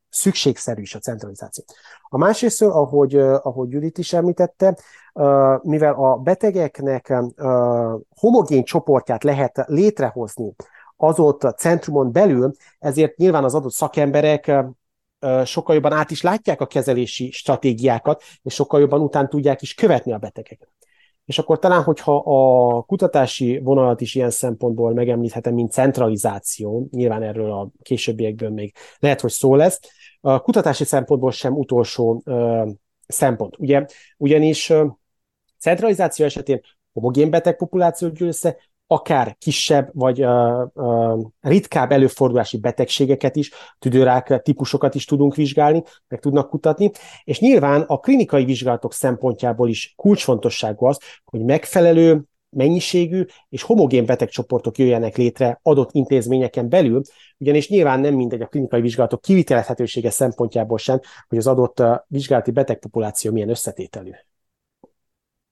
[0.08, 1.64] szükségszerű is a centralizáció.
[2.08, 4.76] A másrészt, ahogy, ahogy Judit is említette,
[5.62, 7.14] mivel a betegeknek
[8.20, 10.54] homogén csoportját lehet létrehozni
[10.96, 14.52] az ott centrumon belül, ezért nyilván az adott szakemberek
[15.44, 20.12] sokkal jobban át is látják a kezelési stratégiákat, és sokkal jobban után tudják is követni
[20.12, 20.68] a betegeket.
[21.24, 27.52] És akkor talán, hogyha a kutatási vonalat is ilyen szempontból megemlíthetem, mint centralizáció, nyilván erről
[27.52, 29.80] a későbbiekből még lehet, hogy szó lesz,
[30.20, 32.68] a kutatási szempontból sem utolsó uh,
[33.06, 33.58] szempont.
[33.58, 34.90] Ugye, ugyanis uh,
[35.58, 36.60] centralizáció esetén
[36.92, 44.94] homogén betegpopulációt gyűl össze, akár kisebb vagy uh, uh, ritkább előfordulási betegségeket is, tüdőrák típusokat
[44.94, 46.90] is tudunk vizsgálni, meg tudnak kutatni,
[47.24, 52.24] és nyilván a klinikai vizsgálatok szempontjából is kulcsfontosságú az, hogy megfelelő
[52.56, 57.02] mennyiségű és homogén betegcsoportok jöjjenek létre adott intézményeken belül,
[57.38, 63.32] ugyanis nyilván nem mindegy a klinikai vizsgálatok kivitelezhetősége szempontjából sem, hogy az adott vizsgálati betegpopuláció
[63.32, 64.10] milyen összetételű.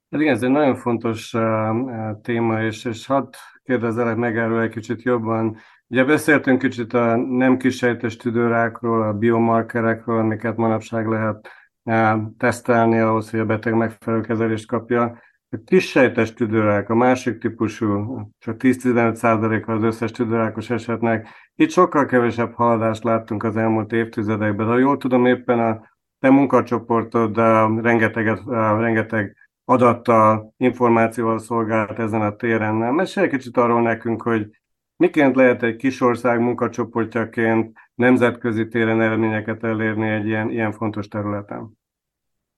[0.09, 4.69] Hát igen, ez egy nagyon fontos uh, téma, és, és hadd kérdezzelek meg erről egy
[4.69, 5.57] kicsit jobban.
[5.87, 11.49] Ugye beszéltünk kicsit a nem kisejtes tüdőrákról, a biomarkerekről, amiket manapság lehet
[11.83, 15.23] uh, tesztelni ahhoz, hogy a beteg megfelelő kezelést kapja.
[15.49, 21.27] A kissejtes tüdőrák, a másik típusú, csak 10-15%-a az összes tüdőrákos esetnek.
[21.55, 24.67] Itt sokkal kevesebb haladást láttunk az elmúlt évtizedekben.
[24.67, 25.81] Ha jól tudom, éppen a
[26.19, 32.75] te munkacsoportod uh, rengeteget, uh, rengeteg adattal, információval szolgált ezen a téren.
[32.75, 34.61] Mesélj kicsit arról nekünk, hogy
[34.95, 41.77] miként lehet egy kis ország munkacsoportjaként nemzetközi téren eredményeket elérni egy ilyen, ilyen fontos területen?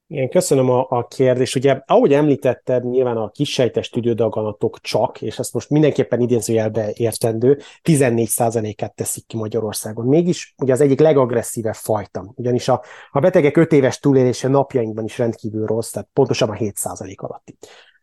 [0.09, 1.55] Igen, köszönöm a, a kérdést.
[1.55, 8.95] Ugye, ahogy említetted, nyilván a kissejtes tüdődaganatok csak, és ezt most mindenképpen idézőjelbe értendő, 14%-át
[8.95, 10.05] teszik ki Magyarországon.
[10.05, 15.17] Mégis ugye az egyik legagresszívebb fajta, ugyanis a, a betegek 5 éves túlélése napjainkban is
[15.17, 17.57] rendkívül rossz, tehát pontosan a 7% alatti.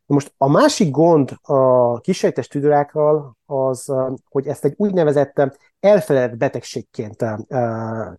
[0.06, 3.92] Most a másik gond a kisejtes tüdőrákkal az,
[4.28, 5.42] hogy ezt egy úgynevezett
[5.80, 7.24] elfeledett betegségként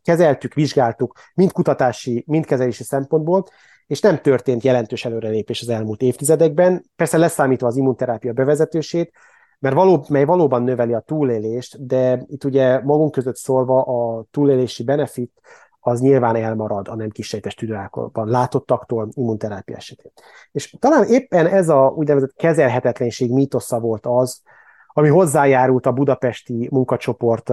[0.02, 3.46] kezeltük, vizsgáltuk, mind kutatási, mind kezelési szempontból,
[3.88, 9.12] és nem történt jelentős előrelépés az elmúlt évtizedekben, persze leszámítva az immunterápia bevezetősét,
[9.60, 14.84] mert való, mely valóban növeli a túlélést, de itt ugye magunk között szólva a túlélési
[14.84, 15.42] benefit
[15.80, 20.12] az nyilván elmarad a nem kisejtes tüdőrákban látottaktól immunterápia esetén.
[20.52, 24.42] És talán éppen ez a úgynevezett kezelhetetlenség mítosza volt az,
[24.88, 27.52] ami hozzájárult a budapesti munkacsoport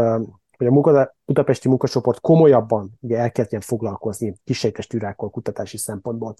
[0.68, 6.35] hogy a budapesti munkacsoport komolyabban ugye elkezdjen foglalkozni kisejtes tűrákkal kutatási szempontból.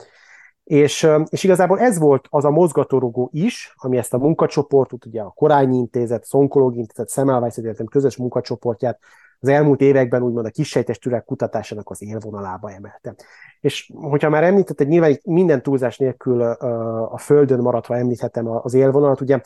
[0.65, 5.31] És, és igazából ez volt az a mozgatórugó is, ami ezt a munkacsoportot, ugye a
[5.31, 8.99] Korányi Intézet, Szonkológi Intézet, Szemelweis Egyetem közös munkacsoportját
[9.41, 13.15] az elmúlt években úgymond a kisejtes tűrák kutatásának az élvonalába emelte.
[13.61, 19.41] És hogyha már említetted, nyilván minden túlzás nélkül a Földön maradva említhetem az élvonalat, ugye,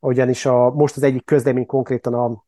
[0.00, 2.44] ugyanis a, most az egyik közlemény konkrétan a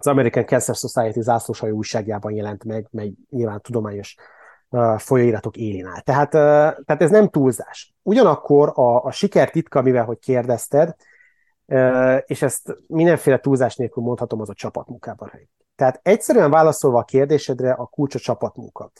[0.00, 4.16] az American Cancer Society zászlóshajó újságjában jelent meg, mely nyilván tudományos
[4.96, 6.00] folyóiratok élén áll.
[6.00, 6.30] Tehát,
[6.84, 7.94] tehát ez nem túlzás.
[8.02, 10.94] Ugyanakkor a, a siker titka, mivel hogy kérdezted,
[12.26, 15.30] és ezt mindenféle túlzás nélkül mondhatom, az a csapatmunkában.
[15.76, 18.90] Tehát egyszerűen válaszolva a kérdésedre, a kulcs a csapatmunka.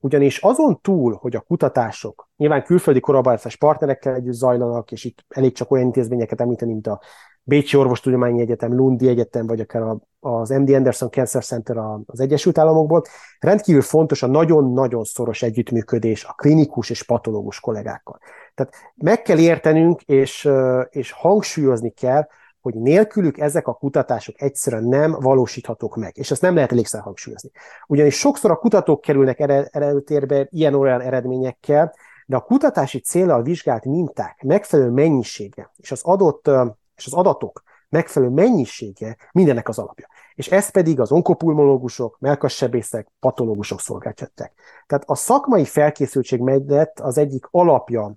[0.00, 5.52] Ugyanis azon túl, hogy a kutatások nyilván külföldi korabarcás partnerekkel együtt zajlanak, és itt elég
[5.52, 7.00] csak olyan intézményeket említeni, mint a
[7.42, 9.82] Bécsi Orvostudományi Egyetem, Lundi Egyetem, vagy akár
[10.20, 13.02] az MD Anderson Cancer Center az Egyesült Államokból.
[13.38, 18.18] Rendkívül fontos a nagyon-nagyon szoros együttműködés a klinikus és patológus kollégákkal.
[18.54, 20.48] Tehát meg kell értenünk, és,
[20.90, 22.26] és hangsúlyozni kell,
[22.72, 27.50] hogy nélkülük ezek a kutatások egyszerűen nem valósíthatók meg, és ezt nem lehet elégszer hangsúlyozni.
[27.86, 29.38] Ugyanis sokszor a kutatók kerülnek
[29.70, 31.94] előtérbe ilyen-olyan eredményekkel,
[32.26, 36.50] de a kutatási célral vizsgált minták megfelelő mennyisége és az adott
[36.96, 40.08] és az adatok megfelelő mennyisége mindennek az alapja.
[40.34, 44.52] És ezt pedig az onkopulmonológusok, melkassebészek, patológusok szolgáltatják.
[44.86, 48.16] Tehát a szakmai felkészültség mellett az egyik alapja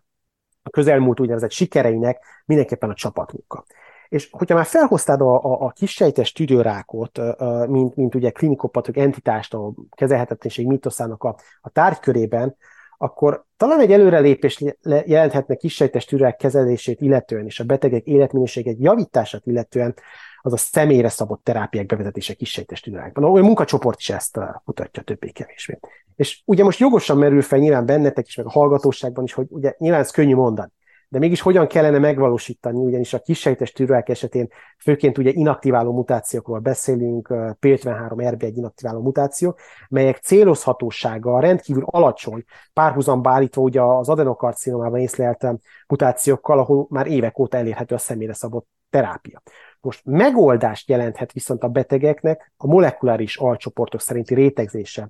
[0.64, 3.64] a közelmúlt úgynevezett sikereinek mindenképpen a csapatmunka.
[4.12, 7.19] És hogyha már felhoztad a, a, a sejtes tüdőrákot,
[7.67, 12.56] mint, mint ugye klinikopatok entitást a kezelhetetlenség mitoszának a, a tárgykörében,
[12.97, 14.63] akkor talán egy előrelépés
[15.06, 19.95] jelenthetne kisejtes tűrák kezelését illetően és a betegek életminőségek javítását illetően
[20.41, 23.24] az a személyre szabott terápiák bevezetése kisejtes tűrákban.
[23.24, 25.80] A munkacsoport is ezt mutatja többé-kevésbé.
[26.15, 29.76] És ugye most jogosan merül fel nyilván bennetek is, meg a hallgatóságban is, hogy ugye
[29.78, 30.71] nyilván ez könnyű mondani
[31.12, 34.47] de mégis hogyan kellene megvalósítani, ugyanis a kisejtes tűrőek esetén
[34.78, 39.58] főként ugye inaktiváló mutációkról beszélünk, P53RB egy inaktiváló mutáció,
[39.89, 42.43] melyek célozhatósága rendkívül alacsony,
[42.74, 45.47] párhuzamba állítva ugye az adenokarcinomában észlelt
[45.88, 49.41] mutációkkal, ahol már évek óta elérhető a személyre szabott terápia.
[49.80, 55.10] Most megoldást jelenthet viszont a betegeknek a molekuláris alcsoportok szerinti rétegzése,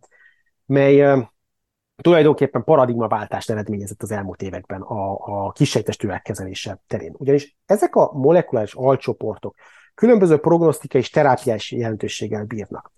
[0.65, 1.27] mely
[2.01, 7.15] tulajdonképpen paradigmaváltást eredményezett az elmúlt években a, a kisejtes kezelése terén.
[7.17, 9.55] Ugyanis ezek a molekuláris alcsoportok
[9.95, 12.91] különböző prognosztikai és terápiás jelentőséggel bírnak.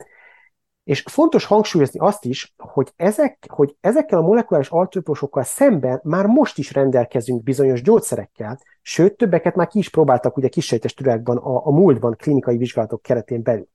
[0.83, 6.57] És fontos hangsúlyozni azt is, hogy, ezek, hogy ezekkel a molekuláris alcsoportokkal szemben már most
[6.57, 11.71] is rendelkezünk bizonyos gyógyszerekkel, sőt, többeket már ki is próbáltak ugye kisejtes türekben a, a
[11.71, 13.67] múltban klinikai vizsgálatok keretén belül.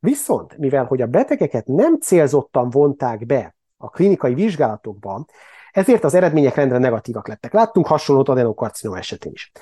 [0.00, 5.26] Viszont, mivel hogy a betegeket nem célzottan vonták be a klinikai vizsgálatokban,
[5.70, 7.52] ezért az eredmények rendre negatívak lettek.
[7.52, 9.52] Láttunk hasonlót adenokarcinom esetén is.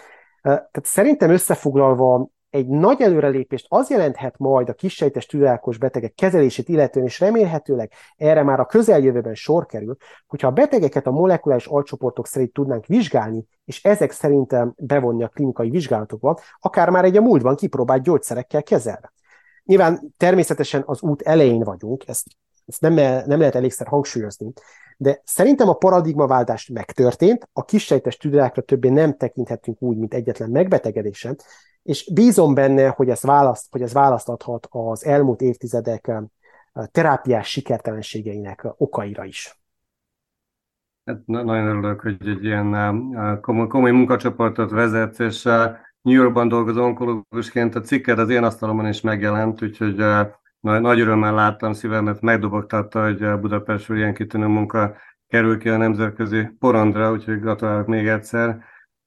[0.42, 7.06] Tehát szerintem összefoglalva egy nagy előrelépést az jelenthet majd a kissejtes tüdelkos betegek kezelését illetően,
[7.06, 9.96] és remélhetőleg erre már a közeljövőben sor kerül,
[10.26, 15.70] hogyha a betegeket a molekuláris alcsoportok szerint tudnánk vizsgálni, és ezek szerintem bevonni a klinikai
[15.70, 19.12] vizsgálatokba, akár már egy a múltban kipróbált gyógyszerekkel kezelve.
[19.64, 22.26] Nyilván természetesen az út elején vagyunk, ezt
[22.66, 22.94] ezt nem,
[23.26, 24.52] nem lehet elégszer hangsúlyozni.
[24.96, 31.36] De szerintem a paradigmaváltás megtörtént, a kissejtes tüdelákra többé nem tekinthetünk úgy, mint egyetlen megbetegedésen,
[31.82, 36.12] és bízom benne, hogy ez választ, hogy ez választ adhat az elmúlt évtizedek
[36.90, 39.58] terápiás sikertelenségeinek okaira is.
[41.04, 45.42] Hát nagyon örülök, hogy egy ilyen komoly, komoly munkacsoportot vezet, és
[46.02, 49.96] New Yorkban dolgozó onkológusként a cikked az én asztalomon is megjelent, úgyhogy
[50.64, 54.96] nagy, nagy örömmel láttam szívemet, megdobogtatta, hogy Budapestről ilyen kitűnő munka
[55.28, 58.58] kerül ki a nemzetközi porondra, úgyhogy gratulálok még egyszer.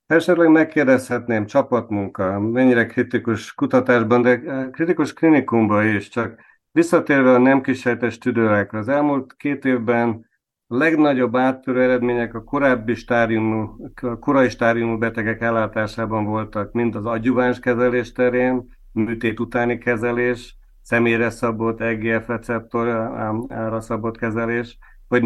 [0.05, 6.39] Esetleg megkérdezhetném, csapatmunka, mennyire kritikus kutatásban, de eh, kritikus klinikumban is, csak
[6.71, 8.79] visszatérve a nem kisejtes tüdőrákra.
[8.79, 10.25] Az elmúlt két évben
[10.67, 17.05] a legnagyobb áttörő eredmények a korábbi stádiumú, a korai stádiumú betegek ellátásában voltak, mind az
[17.05, 25.23] adjuváns kezelés terén, műtét utáni kezelés, személyre szabott EGF receptorra szabott kezelés, vagy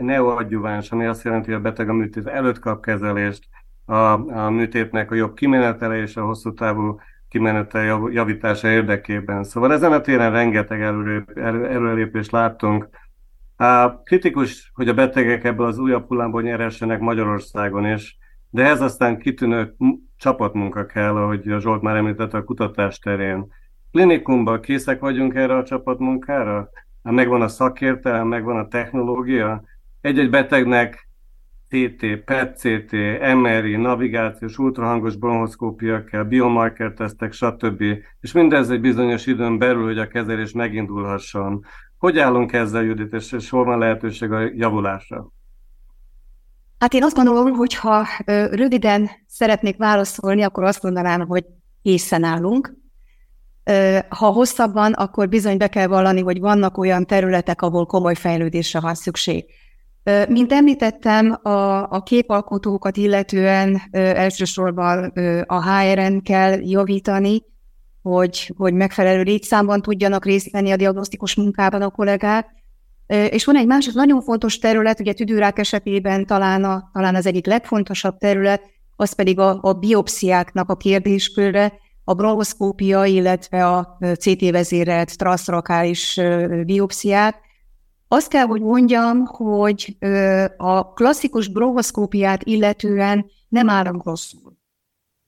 [0.00, 3.48] neoadjuváns, ami azt jelenti, hogy a beteg a műtét előtt kap kezelést,
[3.84, 3.94] a,
[4.44, 9.44] a műtétnek a jobb kimenetele és a hosszú távú kimenetel javítása érdekében.
[9.44, 12.88] Szóval ezen a téren rengeteg előrelépést láttunk.
[13.56, 18.18] A kritikus, hogy a betegek ebből az újabb hullámból nyeressenek Magyarországon is,
[18.50, 19.74] de ez aztán kitűnő
[20.16, 23.46] csapatmunka kell, ahogy Zsolt már említette a kutatás terén
[23.92, 26.68] klinikumban készek vagyunk erre a csapatmunkára?
[27.02, 29.62] Hát megvan a szakértelem, megvan a technológia.
[30.00, 31.08] Egy-egy betegnek
[31.68, 32.92] CT, PET-CT,
[33.34, 37.82] MRI, navigációs, ultrahangos bronhoszkópia kell, biomarker tesztek, stb.
[38.20, 41.64] És mindez egy bizonyos időn belül, hogy a kezelés megindulhasson.
[41.98, 45.32] Hogy állunk ezzel, Judit, és, és hol van lehetőség a javulásra?
[46.78, 48.06] Hát én azt gondolom, hogy ha
[48.50, 51.44] röviden szeretnék válaszolni, akkor azt mondanám, hogy
[51.82, 52.76] készen állunk.
[54.08, 58.94] Ha hosszabban, akkor bizony be kell vallani, hogy vannak olyan területek, ahol komoly fejlődésre van
[58.94, 59.44] szükség.
[60.28, 65.12] Mint említettem, a, a képalkotókat illetően elsősorban
[65.46, 67.42] a HR-en kell javítani,
[68.02, 72.46] hogy, hogy megfelelő létszámban tudjanak részt venni a diagnosztikus munkában a kollégák,
[73.30, 77.46] És van egy másik nagyon fontos terület, ugye tüdőrák esetében talán, a, talán az egyik
[77.46, 78.62] legfontosabb terület,
[78.96, 81.72] az pedig a, a biopsziáknak a kérdéskörre,
[82.08, 86.20] a bronchoszkópia, illetve a CT vezérelt transzrakális
[86.64, 87.36] biopsziák.
[88.08, 89.96] Azt kell, hogy mondjam, hogy
[90.56, 94.56] a klasszikus bronchoszkópiát illetően nem állunk rosszul.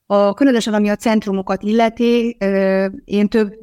[0.05, 2.37] A, különösen ami a centrumokat illeti,
[3.05, 3.53] én több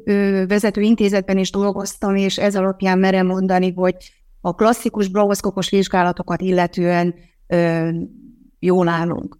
[0.47, 3.95] vezető intézetben is dolgoztam, és ez alapján merem mondani, hogy
[4.41, 7.15] a klasszikus bronchoszkópos vizsgálatokat illetően
[8.59, 9.37] jól állunk.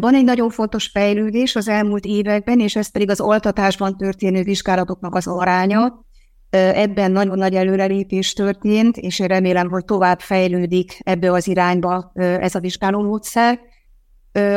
[0.00, 5.14] Van egy nagyon fontos fejlődés az elmúlt években, és ez pedig az oltatásban történő vizsgálatoknak
[5.14, 6.04] az aránya.
[6.50, 12.54] Ebben nagyon nagy előrelépés történt, és én remélem, hogy tovább fejlődik ebbe az irányba ez
[12.54, 13.60] a vizsgálómódszer.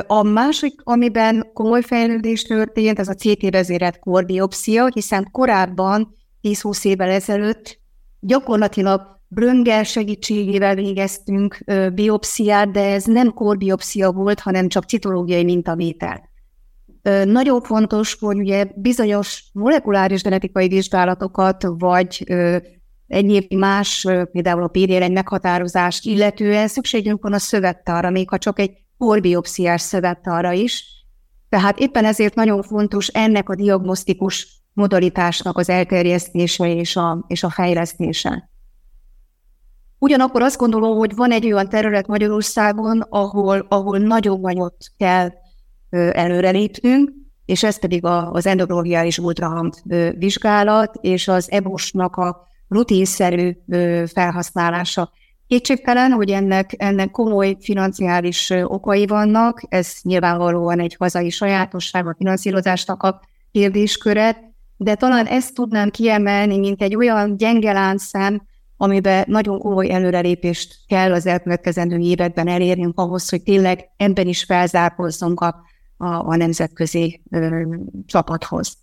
[0.08, 7.10] A másik, amiben komoly fejlődés történt, ez a CT vezérelt korbiopszia, hiszen korábban, 10-20 évvel
[7.10, 7.80] ezelőtt
[8.20, 11.58] gyakorlatilag Bröngel segítségével végeztünk
[11.94, 16.32] biopsziát, de ez nem korbiopszia volt, hanem csak citológiai mintavétel.
[17.24, 22.24] Nagyon fontos, hogy ugye bizonyos molekuláris genetikai vizsgálatokat, vagy
[23.08, 28.72] egyéb más, például a PDL-1 meghatározást illetően szükségünk van a szövettára, még ha csak egy
[28.98, 30.86] korbiopsziás szövettára is.
[31.50, 37.50] Tehát éppen ezért nagyon fontos ennek a diagnosztikus modalitásnak az elterjesztése és a, és a
[37.50, 38.50] fejlesztése.
[40.04, 45.30] Ugyanakkor azt gondolom, hogy van egy olyan terület Magyarországon, ahol, ahol nagyon nagyot kell
[46.12, 47.12] előrelépnünk,
[47.46, 49.74] és ez pedig a, az endokroviális ultrahang
[50.18, 53.52] vizsgálat és az EBOS-nak a rutinszerű
[54.06, 55.12] felhasználása.
[55.48, 63.04] Kétségtelen, hogy ennek, ennek komoly financiális okai vannak, ez nyilvánvalóan egy hazai sajátosság a finanszírozásnak
[63.04, 68.52] a kérdésköre, de talán ezt tudnám kiemelni, mint egy olyan gyenge láncszem,
[68.84, 75.40] amiben nagyon komoly előrelépést kell az elkövetkezendő években elérnünk ahhoz, hogy tényleg ebben is felzárkozzunk
[75.40, 75.56] a,
[75.98, 77.62] a, a nemzetközi ö,
[78.06, 78.78] csapathoz.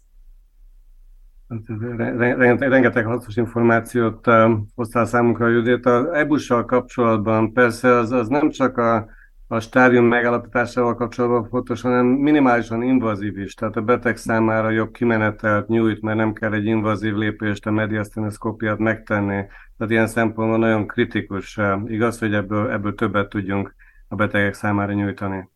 [2.59, 4.27] Rengeteg hasznos információt
[4.75, 5.87] hoztál számunkra, Judit.
[5.87, 9.07] Az EBUS-sal kapcsolatban persze az, az nem csak a,
[9.47, 13.55] a stádium megállapításával kapcsolatban fontos, hanem minimálisan invazív is.
[13.55, 18.79] Tehát a beteg számára jobb kimenetelt nyújt, mert nem kell egy invazív lépést, a mediasztenoszkópiát
[18.79, 19.45] megtenni.
[19.81, 21.59] Tehát ilyen szempontból nagyon kritikus.
[21.87, 23.75] Igaz, hogy ebből, ebből többet tudjunk
[24.09, 25.49] a betegek számára nyújtani.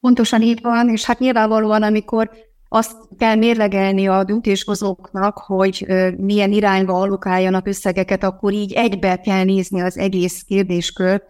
[0.00, 2.30] Pontosan így van, és hát nyilvánvalóan, amikor
[2.68, 9.80] azt kell mérlegelni a döntéshozóknak, hogy milyen irányba allokáljanak összegeket, akkor így egybe kell nézni
[9.80, 11.24] az egész kérdéskört,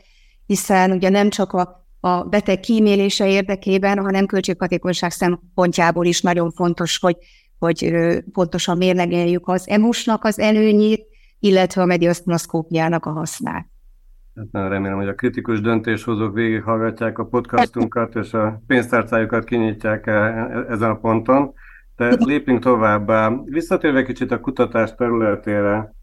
[0.47, 6.99] hiszen ugye nem csak a, a beteg kímélése érdekében, hanem költséghatékonyság szempontjából is nagyon fontos,
[6.99, 7.17] hogy,
[7.59, 7.95] hogy
[8.33, 13.67] pontosan mérlegeljük az emusnak az előnyét, illetve a mediasztenoszkópiának a hasznát.
[14.53, 20.65] Hát remélem, hogy a kritikus döntéshozók végighallgatják a podcastunkat, és a pénztárcájukat kinyitják e, e,
[20.69, 21.53] ezen a ponton.
[21.97, 23.11] De lépjünk tovább.
[23.45, 25.95] Visszatérve kicsit a kutatás területére,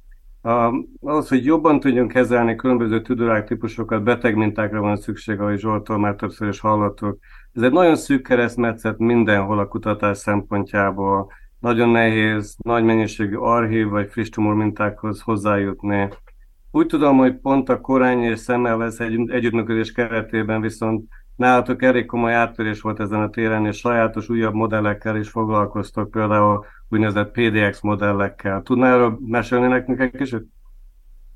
[1.01, 6.47] ahhoz, hogy jobban tudjunk kezelni különböző tüdőrák típusokat, betegmintákra van szükség, ahogy Zsoltól már többször
[6.47, 7.19] is hallottuk.
[7.53, 11.31] Ez egy nagyon szűk keresztmetszet mindenhol a kutatás szempontjából.
[11.63, 16.09] Nagyon nehéz, nagy mennyiségű archív vagy friss tumor mintákhoz hozzájutni.
[16.71, 22.33] Úgy tudom, hogy pont a Korány és Szemmelvesz egy együttműködés keretében viszont nálatok elég komoly
[22.33, 28.61] áttörés volt ezen a téren, és sajátos újabb modellekkel is foglalkoztok, például úgynevezett PDX modellekkel.
[28.61, 30.45] Tudnál erről mesélni nekünk egy kicsit?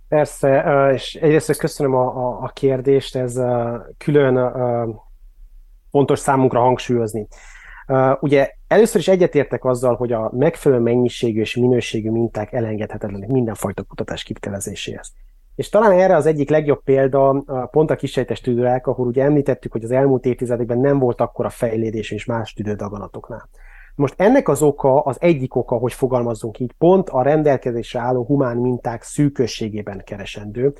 [0.07, 3.41] Persze, és egyrészt köszönöm a, a, a kérdést, ez
[3.97, 4.53] külön
[5.91, 7.27] fontos számunkra hangsúlyozni.
[8.19, 14.23] Ugye először is egyetértek azzal, hogy a megfelelő mennyiségű és minőségű minták elengedhetetlenek mindenfajta kutatás
[14.23, 15.13] kivitelezéséhez.
[15.55, 19.83] És talán erre az egyik legjobb példa pont a kisejtes tüdőrák, ahol ugye említettük, hogy
[19.83, 23.49] az elmúlt évtizedekben nem volt akkora fejlődés, és más tüdődaganatoknál.
[23.95, 28.57] Most ennek az oka, az egyik oka, hogy fogalmazzunk így, pont a rendelkezésre álló humán
[28.57, 30.73] minták szűkösségében keresendő,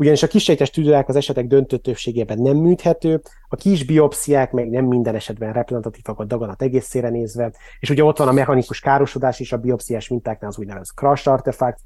[0.00, 4.84] ugyanis a kisejtes tüdőrák az esetek döntő többségében nem műthető, a kis biopsziák meg nem
[4.84, 9.52] minden esetben reprezentatívak a daganat egészére nézve, és ugye ott van a mechanikus károsodás is
[9.52, 11.80] a biopsziás mintáknál, az úgynevezett crash artefakt,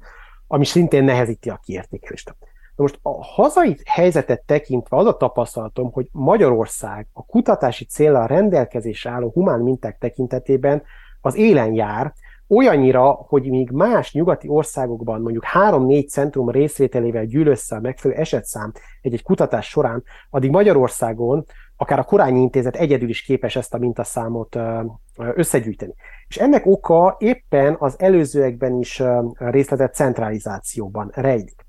[0.47, 2.35] ami szintén nehezíti a kiértékelést.
[2.75, 9.09] Na most a hazai helyzetet tekintve az a tapasztalatom, hogy Magyarország a kutatási célra rendelkezésre
[9.09, 10.83] álló humán minták tekintetében
[11.21, 12.13] az élen jár,
[12.47, 18.71] olyannyira, hogy még más nyugati országokban mondjuk 3-4 centrum részvételével gyűl össze a megfelelő esetszám
[19.01, 21.45] egy-egy kutatás során, addig Magyarországon
[21.77, 24.57] akár a Korányi Intézet egyedül is képes ezt a mintaszámot
[25.15, 25.93] összegyűjteni.
[26.27, 31.65] És ennek oka éppen az előzőekben is részletett centralizációban rejlik.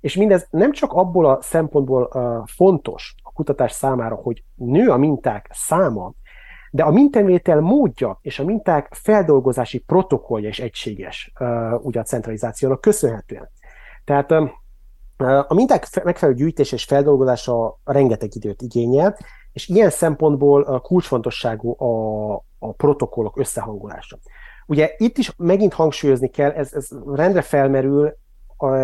[0.00, 2.10] És mindez nem csak abból a szempontból
[2.46, 6.12] fontos a kutatás számára, hogy nő a minták száma,
[6.70, 11.32] de a mintavétel módja és a minták feldolgozási protokollja is egységes
[11.82, 13.50] ugye a centralizációnak köszönhetően.
[14.04, 14.30] Tehát
[15.48, 19.16] a minták megfelelő gyűjtés és feldolgozása rengeteg időt igényel,
[19.52, 24.18] és ilyen szempontból kulcsfontosságú a, a protokollok összehangolása.
[24.66, 28.16] Ugye itt is megint hangsúlyozni kell, ez, ez rendre felmerül,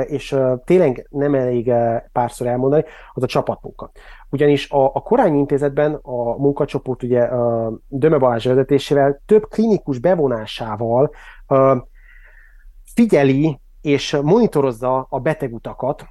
[0.05, 1.72] és tényleg nem elég
[2.12, 3.91] párszor elmondani, az a csapatmunka.
[4.35, 11.11] Ugyanis a, a Korányi Intézetben a munkacsoport ugye a Döme Balázs vezetésével több klinikus bevonásával
[12.95, 16.05] figyeli és monitorozza a betegutakat,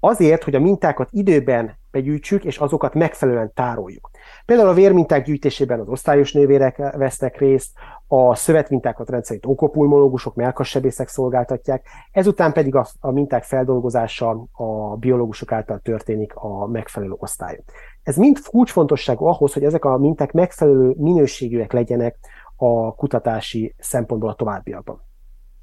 [0.00, 4.10] azért, hogy a mintákat időben begyűjtsük, és azokat megfelelően tároljuk.
[4.46, 7.70] Például a vérminták gyűjtésében az osztályos nővérek vesznek részt,
[8.08, 15.78] a szövetmintákat rendszerint okopulmológusok, melkassebészek szolgáltatják, ezután pedig a, a minták feldolgozása a biológusok által
[15.78, 17.64] történik a megfelelő osztályon.
[18.02, 22.16] Ez mind kulcsfontosságú ahhoz, hogy ezek a minták megfelelő minőségűek legyenek
[22.56, 25.04] a kutatási szempontból a továbbiakban.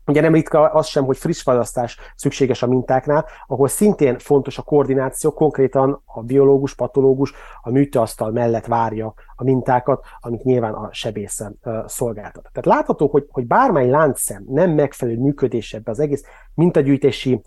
[0.05, 4.61] Ugye nem ritka az sem, hogy friss választás szükséges a mintáknál, ahol szintén fontos a
[4.61, 11.59] koordináció, konkrétan a biológus, patológus a műtőasztal mellett várja a mintákat, amit nyilván a sebészen
[11.85, 12.49] szolgáltat.
[12.51, 16.23] Tehát látható, hogy, hogy bármely láncszem nem megfelelő működés ebbe az egész
[16.53, 17.41] mintagyűjtési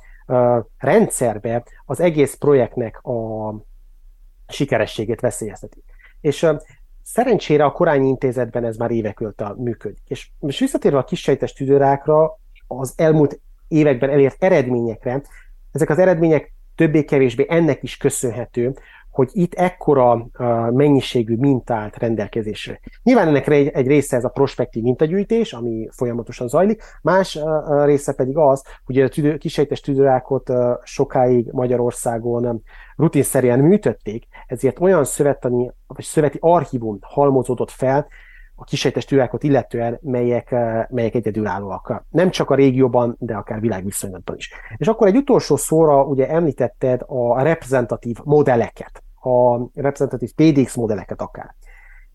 [0.79, 3.55] rendszerbe az egész projektnek a
[4.49, 5.83] sikerességét veszélyezteti.
[6.21, 6.47] És
[7.09, 10.03] Szerencsére a Korányi Intézetben ez már évek óta működik.
[10.07, 15.23] És most visszatérve a kisejtes tüdőrákra, az elmúlt években elért eredményekre,
[15.73, 18.75] ezek az eredmények többé-kevésbé ennek is köszönhető,
[19.11, 20.29] hogy itt ekkora
[20.71, 22.81] mennyiségű mintát rendelkezésre.
[23.03, 27.39] Nyilván ennek egy, része ez a prospektív mintagyűjtés, ami folyamatosan zajlik, más
[27.85, 30.53] része pedig az, hogy a tüdő, kisejtes tüdőrákot
[30.83, 32.63] sokáig Magyarországon
[32.97, 38.07] rutinszerűen műtötték, ezért olyan szövetani, vagy szöveti archívum halmozódott fel,
[38.57, 42.05] a kisejtes türákot illetően, melyek, eh, melyek egyedülállóak.
[42.11, 44.53] Nem csak a régióban, de akár világviszonylatban is.
[44.77, 51.55] És akkor egy utolsó szóra ugye említetted a reprezentatív modelleket, a reprezentatív PDX modelleket akár.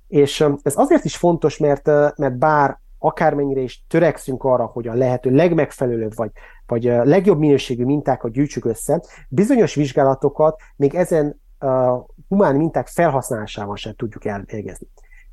[0.08, 4.88] És eh, ez azért is fontos, mert, eh, mert bár akármennyire is törekszünk arra, hogy
[4.88, 6.32] a lehető legmegfelelőbb vagy,
[6.66, 13.94] vagy legjobb minőségű mintákat gyűjtsük össze, bizonyos vizsgálatokat még ezen uh, humán minták felhasználásával sem
[13.96, 14.88] tudjuk elvégezni.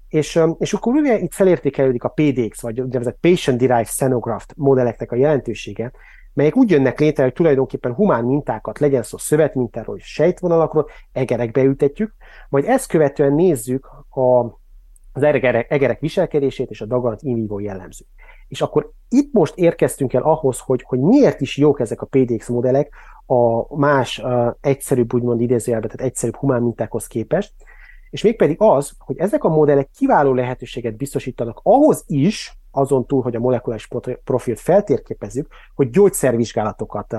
[0.08, 5.16] És, és akkor ugye itt felértékelődik a PDX, vagy úgynevezett Patient Derived Xenograft modelleknek a
[5.16, 5.92] jelentősége,
[6.32, 12.14] melyek úgy jönnek létre, hogy tulajdonképpen humán mintákat, legyen szó szövetmintáról és sejtvonalakról, egerekbe ültetjük,
[12.48, 14.44] majd ezt követően nézzük a,
[15.12, 18.04] az egerek, egerek viselkedését és a daganat in vivo jellemző.
[18.48, 22.48] És akkor itt most érkeztünk el ahhoz, hogy, hogy miért is jók ezek a PDX
[22.48, 22.94] modellek
[23.26, 27.52] a más uh, egyszerűbb, úgymond idézőjelben, tehát egyszerűbb humán mintákhoz képest,
[28.10, 33.36] és mégpedig az, hogy ezek a modellek kiváló lehetőséget biztosítanak ahhoz is, azon túl, hogy
[33.36, 33.88] a molekuláris
[34.24, 37.16] profilt feltérképezzük, hogy gyógyszervizsgálatokat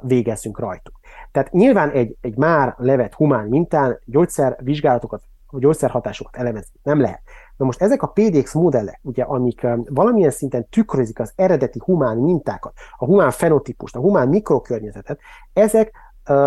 [0.00, 1.00] végezzünk rajtuk.
[1.32, 7.20] Tehát nyilván egy, egy már levett humán mintán gyógyszervizsgálatokat, gyógyszerhatásokat elemezni nem lehet.
[7.56, 12.72] Na most ezek a PDX modellek, ugye, amik valamilyen szinten tükrözik az eredeti humán mintákat,
[12.98, 15.18] a humán fenotípust, a humán mikrokörnyezetet,
[15.52, 15.92] ezek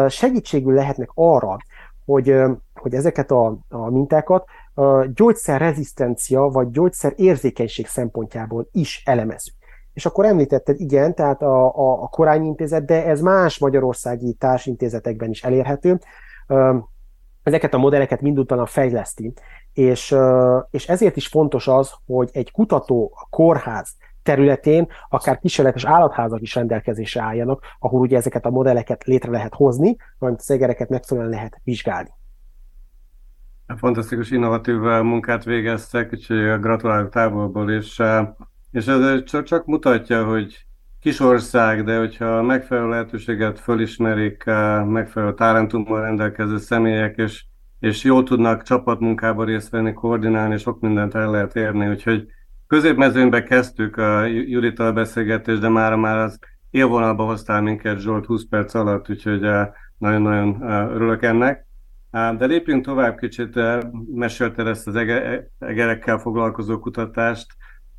[0.08, 1.58] segítségül lehetnek arra,
[2.10, 2.36] hogy,
[2.74, 9.53] hogy ezeket a, a mintákat a gyógyszerrezisztencia vagy gyógyszerérzékenység szempontjából is elemezzük.
[9.93, 15.30] És akkor említetted, igen, tehát a, a, a Korányi Intézet, de ez más magyarországi társintézetekben
[15.30, 15.99] is elérhető.
[17.43, 19.34] Ezeket a modelleket minduntalan fejleszti,
[19.74, 20.16] és,
[20.70, 27.22] és ezért is fontos az, hogy egy kutató kórház területén akár kísérletes állatházak is rendelkezésre
[27.22, 32.10] álljanak, ahol ugye ezeket a modelleket létre lehet hozni, valamint az egereket megfelelően lehet vizsgálni.
[33.78, 38.02] Fantasztikus, innovatív munkát végeztek, úgyhogy gratulálok távolból, és,
[38.72, 40.66] és ez csak, mutatja, hogy
[41.00, 44.44] kis ország, de hogyha megfelelő lehetőséget fölismerik,
[44.86, 47.46] megfelelő talentummal rendelkező személyek, és,
[47.80, 52.28] és jól tudnak csapatmunkában részt venni, koordinálni, sok mindent el lehet érni, úgyhogy
[52.70, 56.40] Középmezőnybe kezdtük a Judittal beszélgetést, de már már az
[56.70, 59.68] élvonalba hoztál minket Zsolt 20 perc alatt, úgyhogy eh,
[59.98, 61.66] nagyon-nagyon eh, örülök ennek.
[62.12, 63.60] Eh, de lépjünk tovább kicsit,
[64.14, 64.96] mesélted ezt az
[65.60, 67.48] egerekkel foglalkozó kutatást,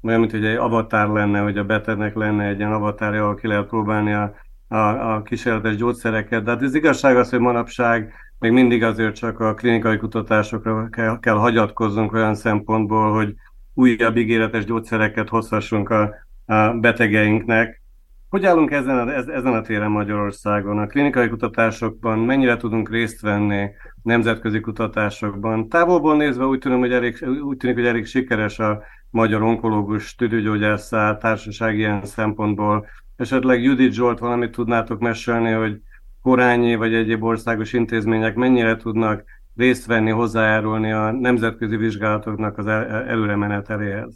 [0.03, 3.47] olyan, mint hogy egy avatár lenne, hogy a betegnek lenne egy ilyen avatárja, ahol ki
[3.47, 4.35] lehet próbálni a,
[4.69, 6.43] a, a kísérletes gyógyszereket.
[6.43, 11.19] De hát az igazság az, hogy manapság még mindig azért csak a klinikai kutatásokra kell,
[11.21, 13.35] kell hagyatkozzunk olyan szempontból, hogy
[13.75, 16.15] újabb ígéretes gyógyszereket hozhassunk a,
[16.47, 17.83] a betegeinknek.
[18.29, 20.79] Hogy állunk ezen a, ezen a téren Magyarországon?
[20.79, 23.69] A klinikai kutatásokban mennyire tudunk részt venni
[24.03, 25.69] nemzetközi kutatásokban?
[25.69, 30.89] Távolból nézve úgy, tudom, hogy elég, úgy tűnik, hogy elég sikeres a magyar onkológus tüdőgyógyász
[31.19, 32.87] társaság ilyen szempontból.
[33.17, 35.81] Esetleg Judit Zsolt valamit tudnátok mesélni, hogy
[36.23, 39.25] korányi vagy egyéb országos intézmények mennyire tudnak
[39.61, 44.15] részt venni, hozzájárulni a nemzetközi vizsgálatoknak az előre meneteléhez?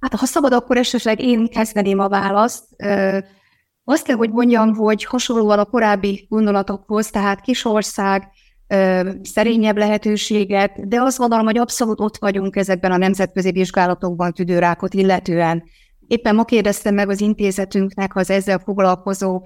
[0.00, 2.64] Hát ha szabad, akkor esetleg én kezdeném a választ.
[3.84, 8.28] Azt kell, hogy mondjam, hogy hasonlóan a korábbi gondolatokhoz, tehát kisország,
[9.22, 15.62] szerényebb lehetőséget, de azt gondolom, hogy abszolút ott vagyunk ezekben a nemzetközi vizsgálatokban tüdőrákot illetően.
[16.06, 19.42] Éppen ma kérdeztem meg az intézetünknek az ezzel foglalkozó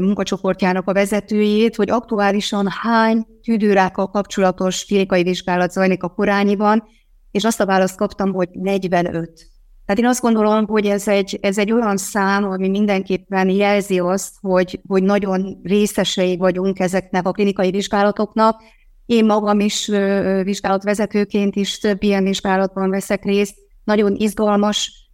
[0.00, 6.84] munkacsoportjának a vezetőjét, hogy aktuálisan hány tüdőrákkal kapcsolatos klinikai vizsgálat zajlik a korányiban,
[7.30, 9.50] és azt a választ kaptam, hogy 45.
[9.86, 14.34] Tehát én azt gondolom, hogy ez egy, ez egy olyan szám, ami mindenképpen jelzi azt,
[14.40, 18.62] hogy, hogy nagyon részesei vagyunk ezeknek a klinikai vizsgálatoknak.
[19.06, 19.86] Én magam is
[20.42, 25.10] vizsgálatvezetőként is több ilyen vizsgálatban veszek részt, nagyon izgalmas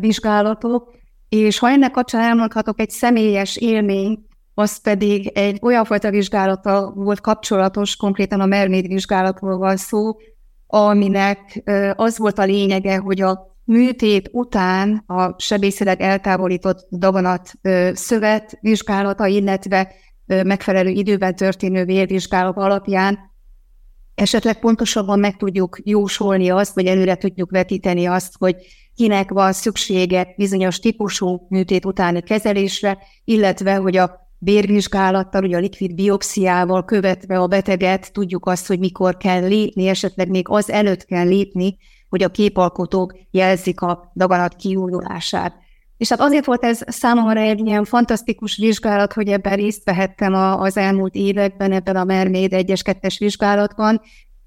[0.00, 0.94] vizsgálatok,
[1.34, 7.20] és ha ennek kapcsán elmondhatok egy személyes élmény, az pedig egy olyan fajta vizsgálata volt
[7.20, 10.16] kapcsolatos, konkrétan a Mermaid vizsgálatról van szó,
[10.66, 11.62] aminek
[11.96, 17.52] az volt a lényege, hogy a műtét után a sebészileg eltávolított daganat
[17.92, 19.92] szövet vizsgálata, illetve
[20.26, 23.18] megfelelő időben történő vérvizsgálat alapján
[24.14, 28.56] esetleg pontosabban meg tudjuk jósolni azt, vagy előre tudjuk vetíteni azt, hogy
[28.96, 35.94] kinek van szüksége bizonyos típusú műtét utáni kezelésre, illetve hogy a vérvizsgálattal, ugye a likvid
[35.94, 41.26] biopsziával követve a beteget tudjuk azt, hogy mikor kell lépni, esetleg még az előtt kell
[41.26, 41.76] lépni,
[42.08, 45.54] hogy a képalkotók jelzik a daganat kiújulását.
[45.96, 50.76] És hát azért volt ez számomra egy ilyen fantasztikus vizsgálat, hogy ebben részt vehettem az
[50.76, 54.00] elmúlt években, ebben a Mermaid 1-es 2-es vizsgálatban,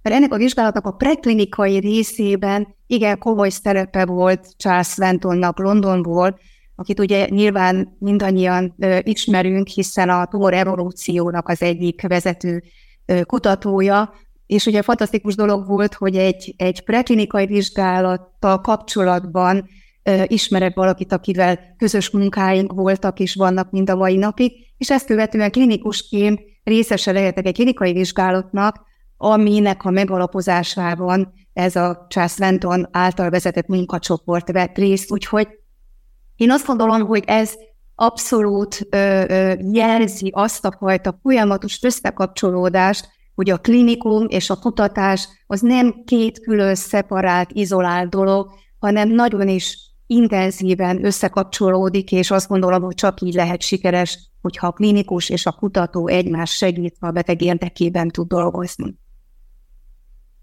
[0.06, 6.40] mert ennek a vizsgálatnak a preklinikai részében igen komoly szerepe volt Charles Sventonnak Londonból,
[6.76, 12.64] akit ugye nyilván mindannyian ö, ismerünk, hiszen a tumor evolúciónak az egyik vezető
[13.06, 14.14] ö, kutatója,
[14.46, 19.70] és ugye fantasztikus dolog volt, hogy egy, egy preklinikai vizsgálattal kapcsolatban
[20.04, 25.06] ö, ismerek valakit, akivel közös munkáink voltak és vannak mind a mai napig, és ezt
[25.06, 33.30] követően klinikusként részese lehetek egy klinikai vizsgálatnak, aminek a megalapozásában ez a Charles Lenton által
[33.30, 35.48] vezetett munkacsoport vett részt, úgyhogy
[36.36, 37.54] én azt gondolom, hogy ez
[37.96, 45.28] abszolút ö, ö, jelzi azt a fajta folyamatos összekapcsolódást, hogy a klinikum és a kutatás
[45.48, 52.82] az nem két külön szeparált, izolált dolog, hanem nagyon is intenzíven összekapcsolódik, és azt gondolom,
[52.82, 57.42] hogy csak így lehet sikeres, hogyha a klinikus és a kutató egymás segítve a beteg
[57.42, 58.96] érdekében tud dolgozni.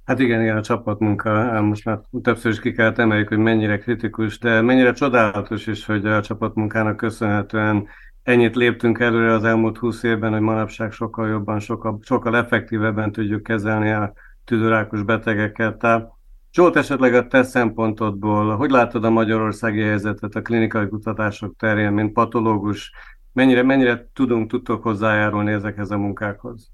[0.04, 4.38] Hát igen, igen, a csapatmunka, most már többször is ki kellett emeljük, hogy mennyire kritikus,
[4.38, 7.88] de mennyire csodálatos is, hogy a csapatmunkának köszönhetően
[8.22, 13.42] ennyit léptünk előre az elmúlt húsz évben, hogy manapság sokkal jobban, sokkal, sokkal effektívebben tudjuk
[13.42, 14.12] kezelni a
[14.44, 15.78] tüdőrákos betegeket.
[15.78, 16.10] Tehát
[16.52, 22.12] Zsolt, esetleg a te szempontodból, hogy látod a magyarországi helyzetet a klinikai kutatások terén, mint
[22.12, 22.92] patológus,
[23.32, 26.70] mennyire, mennyire tudunk, tudtok hozzájárulni ezekhez a munkákhoz?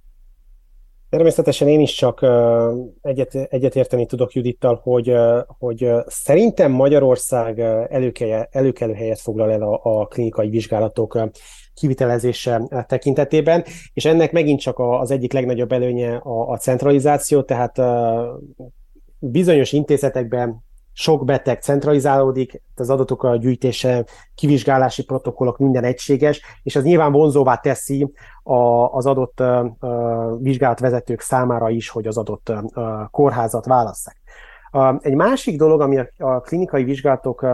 [1.11, 2.27] Természetesen én is csak
[3.03, 5.15] egyet, egyetérteni tudok Judittal, hogy,
[5.47, 11.19] hogy szerintem Magyarország előkelő, előkelő helyet foglal el a, a klinikai vizsgálatok
[11.75, 17.81] kivitelezése tekintetében, és ennek megint csak az egyik legnagyobb előnye a, a centralizáció, tehát
[19.19, 20.67] bizonyos intézetekben
[21.01, 27.57] sok beteg centralizálódik, az adatok a gyűjtése, kivizsgálási protokollok, minden egységes, és ez nyilván vonzóvá
[27.57, 29.43] teszi a, az adott
[30.39, 32.53] vizsgálatvezetők számára is, hogy az adott
[33.11, 34.17] kórházat válasszák.
[35.01, 37.47] Egy másik dolog, ami a, klinikai vizsgálatok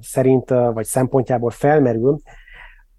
[0.00, 2.20] szerint vagy szempontjából felmerül,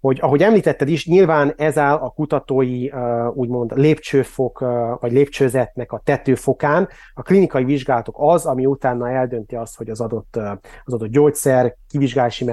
[0.06, 2.88] hogy ahogy említetted is, nyilván ez áll a kutatói
[3.34, 4.64] úgymond lépcsőfok
[5.00, 6.88] vagy lépcsőzetnek a tetőfokán.
[7.14, 10.36] A klinikai vizsgálatok az, ami utána eldönti azt, hogy az adott,
[10.84, 12.50] az adott gyógyszer, kivizsgálási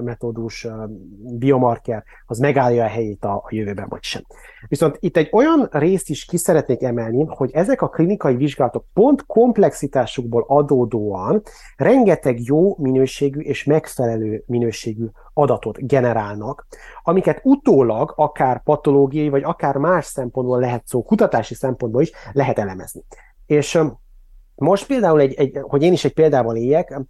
[0.00, 0.66] metódus,
[1.38, 4.22] biomarker, az megállja a helyét a, a jövőben, vagy sem.
[4.68, 9.26] Viszont itt egy olyan részt is ki szeretnék emelni, hogy ezek a klinikai vizsgálatok pont
[9.26, 11.42] komplexitásukból adódóan
[11.76, 15.04] rengeteg jó minőségű és megfelelő minőségű
[15.40, 16.66] adatot generálnak,
[17.02, 23.02] amiket utólag akár patológiai, vagy akár más szempontból lehet szó, kutatási szempontból is lehet elemezni.
[23.46, 23.80] És
[24.54, 27.00] Most például, egy, egy, hogy én is egy példával éljek,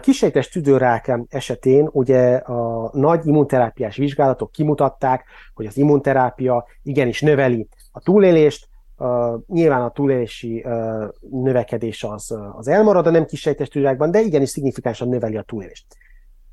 [0.00, 5.24] kisejtes tüdőrák esetén ugye a nagy immunterápiás vizsgálatok kimutatták,
[5.54, 8.68] hogy az immunterápia igenis növeli a túlélést,
[8.98, 14.48] Uh, nyilván a túlélési uh, növekedés az, az elmarad a nem kisejtes tüdőrákban, de igenis
[14.48, 15.86] szignifikánsan növeli a túlélést.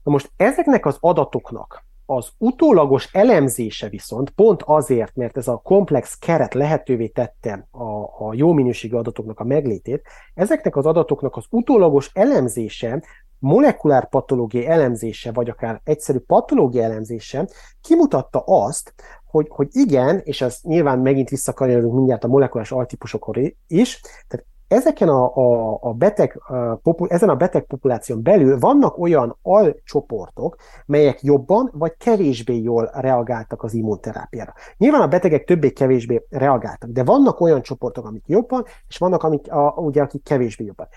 [0.03, 6.17] Na most ezeknek az adatoknak az utólagos elemzése viszont pont azért, mert ez a komplex
[6.17, 7.85] keret lehetővé tette a,
[8.27, 13.03] a jó minőségű adatoknak a meglétét, ezeknek az adatoknak az utólagos elemzése,
[13.39, 17.47] molekulár patológiai elemzése, vagy akár egyszerű patológiai elemzése
[17.81, 18.93] kimutatta azt,
[19.25, 25.09] hogy, hogy igen, és ez nyilván megint visszakanyarodunk mindjárt a molekulás altípusokhoz is, tehát ezeken
[25.09, 30.55] a, a, a beteg, a, popul, ezen a beteg populáción belül vannak olyan alcsoportok,
[30.85, 34.53] melyek jobban vagy kevésbé jól reagáltak az immunterápiára.
[34.77, 39.73] Nyilván a betegek többé-kevésbé reagáltak, de vannak olyan csoportok, amik jobban, és vannak, amik, a,
[39.77, 40.87] ugye, akik kevésbé jobban.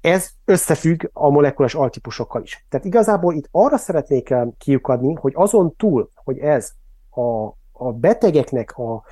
[0.00, 2.66] Ez összefügg a molekulás altípusokkal is.
[2.68, 6.72] Tehát igazából itt arra szeretnék eh, kiukadni, hogy azon túl, hogy ez
[7.10, 9.02] a, a betegeknek a,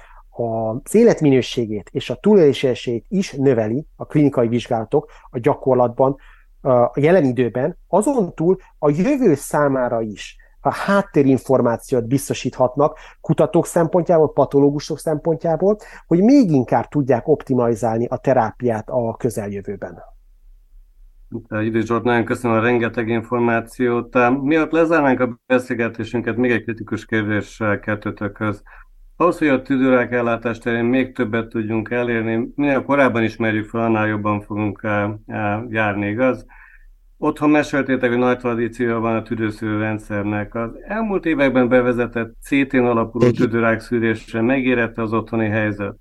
[0.41, 6.17] az életminőségét és a túlélési esélyét is növeli a klinikai vizsgálatok a gyakorlatban,
[6.63, 14.99] a jelen időben, azon túl a jövő számára is a háttérinformációt biztosíthatnak kutatók szempontjából, patológusok
[14.99, 15.77] szempontjából,
[16.07, 20.03] hogy még inkább tudják optimalizálni a terápiát a közeljövőben.
[21.51, 24.41] Idő Zsolt, nagyon köszönöm a rengeteg információt.
[24.43, 28.63] Miatt lezárnánk a beszélgetésünket, még egy kritikus kérdés kettőtökhöz.
[29.21, 34.07] Ahhoz, hogy a tüdőrák ellátás terén még többet tudjunk elérni, minél korábban ismerjük fel, annál
[34.07, 34.81] jobban fogunk
[35.69, 36.47] járni, igaz?
[37.19, 40.55] Otthon meséltétek, hogy nagy tradíciója van a tüdőszűrő rendszernek.
[40.55, 45.97] Az elmúlt években bevezetett CT-n alapuló tüdőrák szűrésre megérette az otthoni helyzet.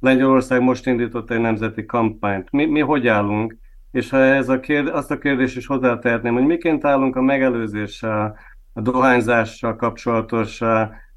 [0.00, 2.50] Lengyelország most indított egy nemzeti kampányt.
[2.50, 3.56] Mi, mi hogy állunk?
[3.90, 8.36] És ha ez a kérd, azt a kérdést is hozzátehetném, hogy miként állunk a megelőzéssel,
[8.72, 10.60] a dohányzással kapcsolatos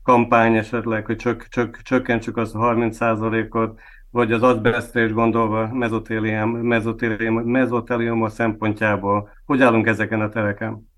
[0.06, 3.80] kampány esetleg, hogy csök, csök, csökkentsük azt a 30%-ot,
[4.12, 9.30] vagy az azbesztre is gondolva mezotélium, mezotélium, mezotelium szempontjából.
[9.46, 10.90] Hogy állunk ezeken a tereken?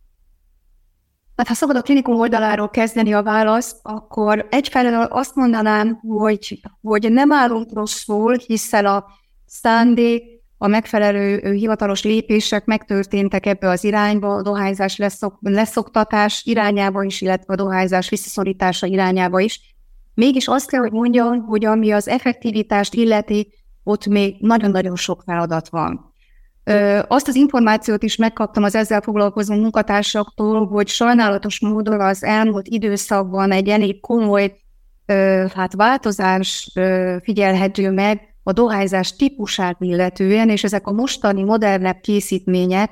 [1.35, 7.11] Hát ha szabad a klinikum oldaláról kezdeni a választ, akkor egyfelől azt mondanám, hogy, hogy
[7.11, 9.05] nem állunk rosszul, hiszen a
[9.45, 17.21] szándék a megfelelő hivatalos lépések megtörténtek ebbe az irányba, a dohányzás leszok, leszoktatás irányába is,
[17.21, 19.75] illetve a dohányzás visszaszorítása irányába is.
[20.13, 23.53] Mégis azt kell, hogy mondjam, hogy ami az effektivitást illeti,
[23.83, 26.13] ott még nagyon-nagyon sok feladat van.
[26.63, 32.67] Ö, azt az információt is megkaptam az ezzel foglalkozó munkatársaktól, hogy sajnálatos módon az elmúlt
[32.67, 34.57] időszakban egy elég komoly
[35.05, 41.99] ö, hát változás ö, figyelhető meg a dohányzás típusát illetően, és ezek a mostani modernebb
[42.01, 42.91] készítmények,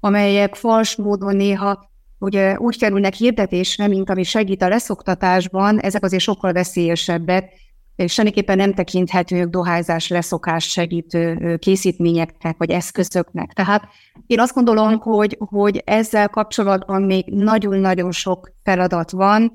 [0.00, 6.22] amelyek fals módon néha ugye úgy kerülnek hirdetésre, mint ami segít a leszoktatásban, ezek azért
[6.22, 7.52] sokkal veszélyesebbek,
[7.96, 13.52] és semmiképpen nem tekinthetők dohányzás leszokás segítő készítményeknek vagy eszközöknek.
[13.52, 13.88] Tehát
[14.26, 19.50] én azt gondolom, hogy, hogy ezzel kapcsolatban még nagyon-nagyon sok feladat van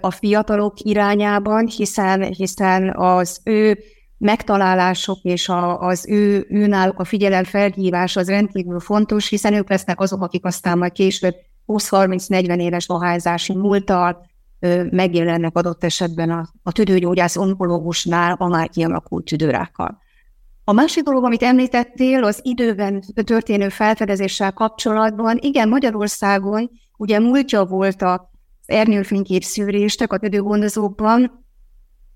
[0.00, 3.78] a fiatalok irányában, hiszen, hiszen az ő
[4.22, 9.68] megtalálások és a, az ő, ő náluk a figyelem felhívás az rendkívül fontos, hiszen ők
[9.68, 11.34] lesznek azok, akik aztán majd később
[11.66, 14.26] 20-30-40 éves dohányzási múltal
[14.90, 19.98] megjelennek adott esetben a, a tüdőgyógyász onkológusnál a már kialakult tüdőrákkal.
[20.64, 28.02] A másik dolog, amit említettél, az időben történő felfedezéssel kapcsolatban, igen, Magyarországon ugye múltja volt
[28.02, 28.20] az
[28.66, 31.41] ernyőfénykép szűréstek a tüdőgondozókban,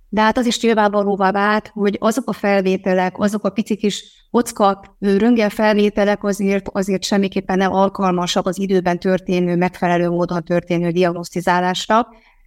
[0.08, 4.96] de hát az is nyilvánvalóvá vált, hogy azok a felvételek, azok a pici kis kocka
[4.98, 12.06] röntgen felvételek azért, azért semmiképpen nem alkalmasak az időben történő, megfelelő módon történő diagnosztizálásra.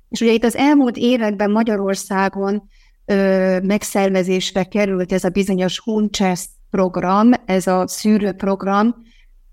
[0.10, 2.70] És ugye itt az elmúlt években Magyarországon
[3.06, 8.96] ö, megszervezésre került ez a bizonyos Hunchest program, ez a szűrőprogram,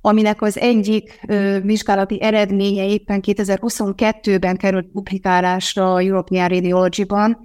[0.00, 7.38] aminek az egyik ö, vizsgálati eredménye éppen 2022-ben került publikálásra a European Radiology-ban,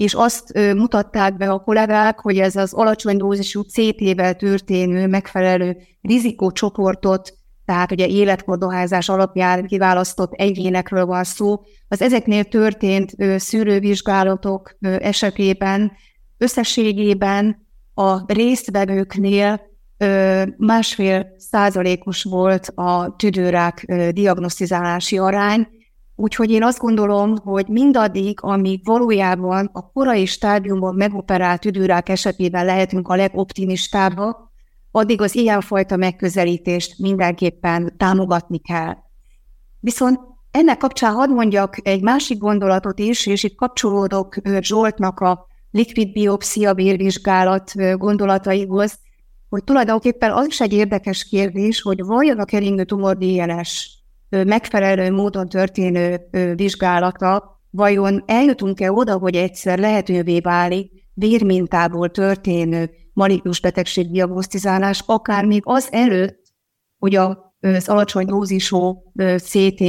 [0.00, 7.34] és azt mutatták be a kollégák, hogy ez az alacsony dózisú CT-vel történő megfelelő rizikócsoportot,
[7.64, 15.92] tehát ugye életkordoházás alapján kiválasztott egyénekről van szó, az ezeknél történt szűrővizsgálatok esetében
[16.38, 19.60] összességében a résztvevőknél
[20.56, 25.68] másfél százalékos volt a tüdőrák diagnosztizálási arány,
[26.20, 33.08] Úgyhogy én azt gondolom, hogy mindaddig, amíg valójában a korai stádiumban megoperált tüdőrák esetében lehetünk
[33.08, 34.50] a legoptimistábbak,
[34.90, 38.96] addig az ilyenfajta megközelítést mindenképpen támogatni kell.
[39.80, 46.12] Viszont ennek kapcsán hadd mondjak egy másik gondolatot is, és itt kapcsolódok Zsoltnak a likvid
[46.12, 48.98] biopszia vérvizsgálat gondolataihoz,
[49.48, 53.99] hogy tulajdonképpen az is egy érdekes kérdés, hogy vajon a keringő tumor DNS
[54.30, 56.20] megfelelő módon történő
[56.54, 65.62] vizsgálata, vajon eljutunk-e oda, hogy egyszer lehetővé válik vérmintából történő malignus betegség diagnosztizálás, akár még
[65.64, 66.42] az előtt,
[66.98, 69.02] hogy a, az alacsony dózisú
[69.36, 69.82] CT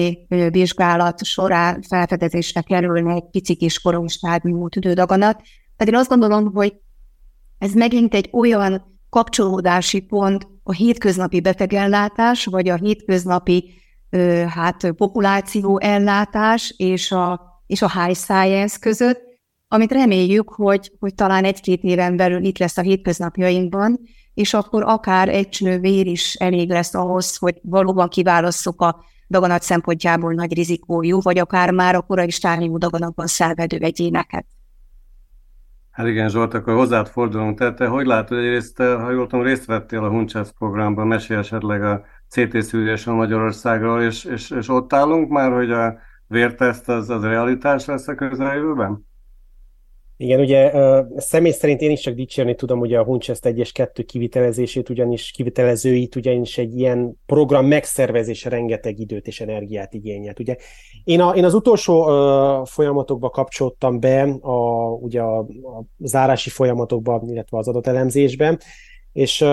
[0.50, 5.42] vizsgálat során felfedezésre kerülne egy pici kis koronstádiumú tüdődaganat.
[5.78, 6.74] Tehát én azt gondolom, hogy
[7.58, 13.81] ez megint egy olyan kapcsolódási pont a hétköznapi betegellátás, vagy a hétköznapi
[14.48, 19.22] hát, populáció ellátás és a, és a high science között,
[19.68, 24.00] amit reméljük, hogy, hogy talán egy-két éven belül itt lesz a hétköznapjainkban,
[24.34, 29.62] és akkor akár egy cső vér is elég lesz ahhoz, hogy valóban kiválasszuk a daganat
[29.62, 34.46] szempontjából nagy rizikójú, vagy akár már a korai stádiumú daganatban szenvedő egyéneket.
[35.92, 37.58] Hát igen, Zsolt, akkor hozzád fordulunk.
[37.58, 41.84] Tehát te hogy látod, egyrészt, ha jól tudom, részt vettél a Huncsesz programban, mesélj esetleg
[41.84, 47.24] a CT szűrésen Magyarországról, és, és, és ott állunk már, hogy a vérteszt az, az
[47.24, 49.10] realitás lesz a közeljövőben?
[50.18, 50.72] Igen, ugye
[51.16, 55.32] személy szerint én is csak dicsérni tudom ugye a Hunchest 1 és 2 kivitelezését, ugyanis
[55.32, 60.40] kivitelezőit, ugyanis egy ilyen program megszervezése rengeteg időt és energiát igényelt.
[60.40, 60.56] Ugye
[61.04, 67.24] én, a, én az utolsó uh, folyamatokba kapcsoltam be, a, ugye a, a zárási folyamatokba,
[67.28, 68.60] illetve az adatelemzésben,
[69.14, 69.46] és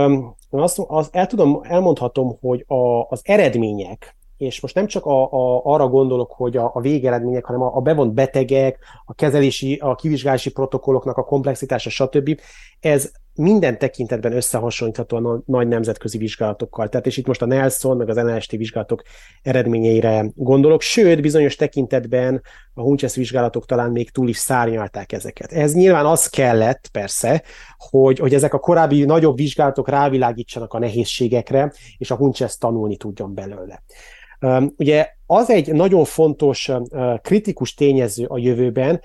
[0.51, 5.61] azt, azt el tudom, elmondhatom, hogy a, az eredmények, és most nem csak a, a,
[5.65, 10.51] arra gondolok, hogy a, a végeredmények, hanem a, a bevont betegek, a kezelési, a kivizsgálási
[10.51, 12.41] protokolloknak a komplexitása, stb.
[12.81, 16.89] Ez minden tekintetben összehasonlítható a nagy nemzetközi vizsgálatokkal.
[16.89, 19.03] Tehát és itt most a Nelson, meg az NLST vizsgálatok
[19.43, 22.43] eredményeire gondolok, sőt, bizonyos tekintetben
[22.75, 25.53] a Hunches vizsgálatok talán még túl is szárnyalták ezeket.
[25.53, 27.43] Ez nyilván az kellett, persze,
[27.77, 33.35] hogy, hogy ezek a korábbi nagyobb vizsgálatok rávilágítsanak a nehézségekre, és a Hunches tanulni tudjon
[33.35, 33.83] belőle.
[34.77, 36.71] Ugye az egy nagyon fontos
[37.23, 39.01] kritikus tényező a jövőben,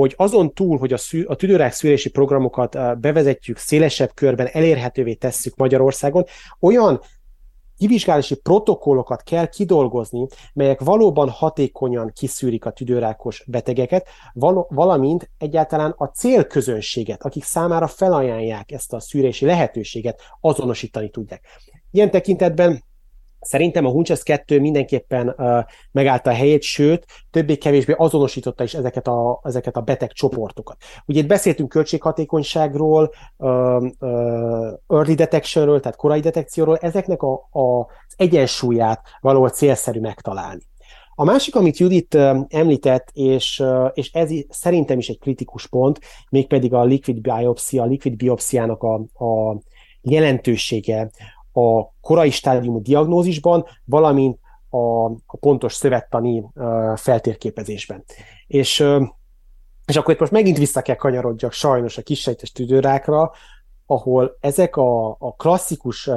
[0.00, 5.56] hogy azon túl, hogy a, szű, a tüdőrák szűrési programokat bevezetjük, szélesebb körben elérhetővé tesszük
[5.56, 6.24] Magyarországon,
[6.60, 7.00] olyan
[7.78, 16.04] kivizsgálási protokollokat kell kidolgozni, melyek valóban hatékonyan kiszűrik a tüdőrákos betegeket, val- valamint egyáltalán a
[16.04, 21.46] célközönséget, akik számára felajánlják ezt a szűrési lehetőséget, azonosítani tudják.
[21.90, 22.84] Ilyen tekintetben
[23.44, 29.40] Szerintem a Hunches 2 mindenképpen uh, megállta a helyét, sőt, többé-kevésbé azonosította is ezeket a,
[29.42, 30.76] ezeket a beteg csoportokat.
[31.06, 38.14] Ugye itt beszéltünk költséghatékonyságról, uh, uh, early detectionről, tehát korai detekcióról, ezeknek a, a, az
[38.16, 40.62] egyensúlyát valahol célszerű megtalálni.
[41.16, 42.14] A másik, amit Judit
[42.48, 48.16] említett, és, és ez szerintem is egy kritikus pont, mégpedig a liquid biopsia, a liquid
[48.16, 49.60] biopsiának a, a
[50.00, 51.10] jelentősége,
[51.54, 54.38] a korai stádiumú diagnózisban, valamint
[54.68, 56.44] a, a pontos szövettani
[56.96, 58.04] feltérképezésben.
[58.46, 58.84] És,
[59.86, 63.30] és akkor itt most megint vissza kell kanyarodjak sajnos a kisejtes tüdőrákra,
[63.86, 66.10] ahol ezek a, a klasszikus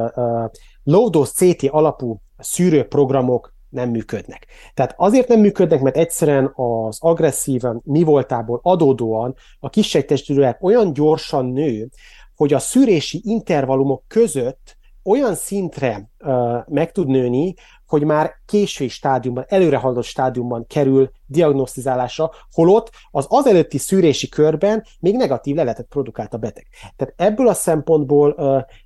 [0.83, 4.45] low-dose CT alapú szűrőprogramok nem működnek.
[4.73, 11.45] Tehát azért nem működnek, mert egyszerűen az agresszíven mi voltából adódóan a tüdőrák olyan gyorsan
[11.45, 11.89] nő,
[12.35, 14.76] hogy a szűrési intervallumok között
[15.07, 17.53] olyan szintre uh, meg tud nőni,
[17.87, 25.15] hogy már késői stádiumban, előre haladott stádiumban kerül diagnosztizálásra, holott az azelőtti szűrési körben még
[25.15, 26.67] negatív leletet produkált a beteg.
[26.95, 28.35] Tehát ebből a szempontból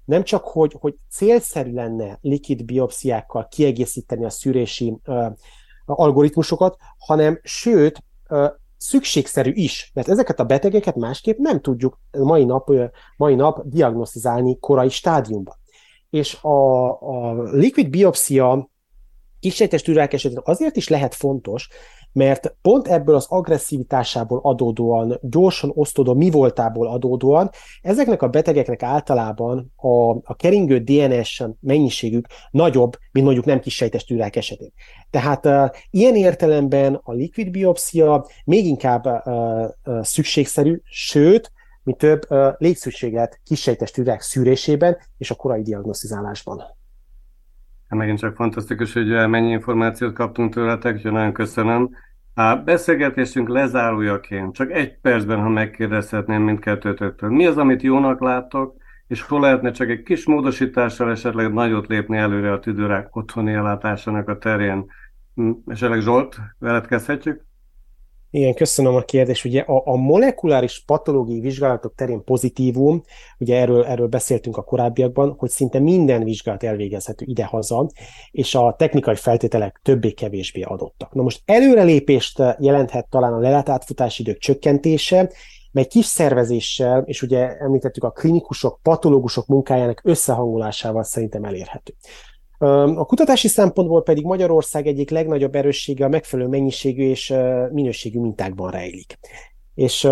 [0.05, 4.97] nem csak, hogy, hogy célszerű lenne likid biopsziákkal kiegészíteni a szűrési
[5.85, 8.03] algoritmusokat, hanem sőt,
[8.77, 12.71] szükségszerű is, mert ezeket a betegeket másképp nem tudjuk mai nap,
[13.17, 15.59] mai nap diagnosztizálni korai stádiumban
[16.11, 18.69] és a, a liquid biopsia
[19.39, 21.69] kisejtes tűrák esetén azért is lehet fontos,
[22.13, 27.49] mert pont ebből az agresszivitásából adódóan, gyorsan osztódó mi voltából adódóan,
[27.81, 34.35] ezeknek a betegeknek általában a, a keringő DNS mennyiségük nagyobb, mint mondjuk nem kisejtes tűrák
[34.35, 34.73] esetén.
[35.09, 41.51] Tehát uh, ilyen értelemben a liquid biopsia még inkább uh, uh, szükségszerű, sőt,
[41.83, 42.21] mi több
[42.57, 46.57] létszükséglet kisejtes tüdők szűrésében és a korai diagnosztizálásban.
[47.87, 51.89] Hát megint csak fantasztikus, hogy mennyi információt kaptunk tőletek, úgyhogy nagyon köszönöm.
[52.33, 58.75] A beszélgetésünk lezárójaként csak egy percben, ha megkérdezhetném mindkettőtöktől, mi az, amit jónak láttok,
[59.07, 64.29] és hol lehetne csak egy kis módosítással esetleg nagyot lépni előre a tüdőrák otthoni ellátásának
[64.29, 64.85] a terén.
[65.35, 67.45] Hm, esetleg Zsolt, veled kezdhetjük?
[68.33, 69.45] Igen, köszönöm a kérdést.
[69.45, 73.03] Ugye a, a molekuláris patológiai vizsgálatok terén pozitívum,
[73.39, 77.89] ugye erről, erről beszéltünk a korábbiakban, hogy szinte minden vizsgálat elvégezhető idehaza,
[78.31, 81.13] és a technikai feltételek többé-kevésbé adottak.
[81.13, 85.31] Na most előrelépést jelenthet talán a lelátátfutási idők csökkentése,
[85.71, 91.93] mely kis szervezéssel, és ugye említettük a klinikusok, patológusok munkájának összehangolásával szerintem elérhető.
[92.95, 97.33] A kutatási szempontból pedig Magyarország egyik legnagyobb erőssége a megfelelő mennyiségű és
[97.71, 99.19] minőségű mintákban rejlik.
[99.73, 100.07] És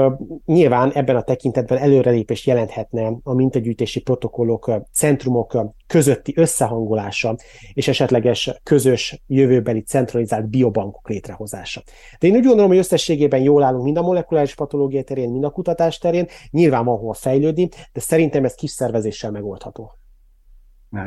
[0.46, 7.36] nyilván ebben a tekintetben előrelépést jelenthetne a mintagyűjtési protokollok, centrumok közötti összehangolása
[7.74, 11.84] és esetleges közös jövőbeli centralizált biobankok létrehozása.
[12.20, 15.50] De én úgy gondolom, hogy összességében jól állunk mind a molekuláris patológia terén, mind a
[15.50, 19.92] kutatás terén, nyilván van hol fejlődni, de szerintem ez kis szervezéssel megoldható.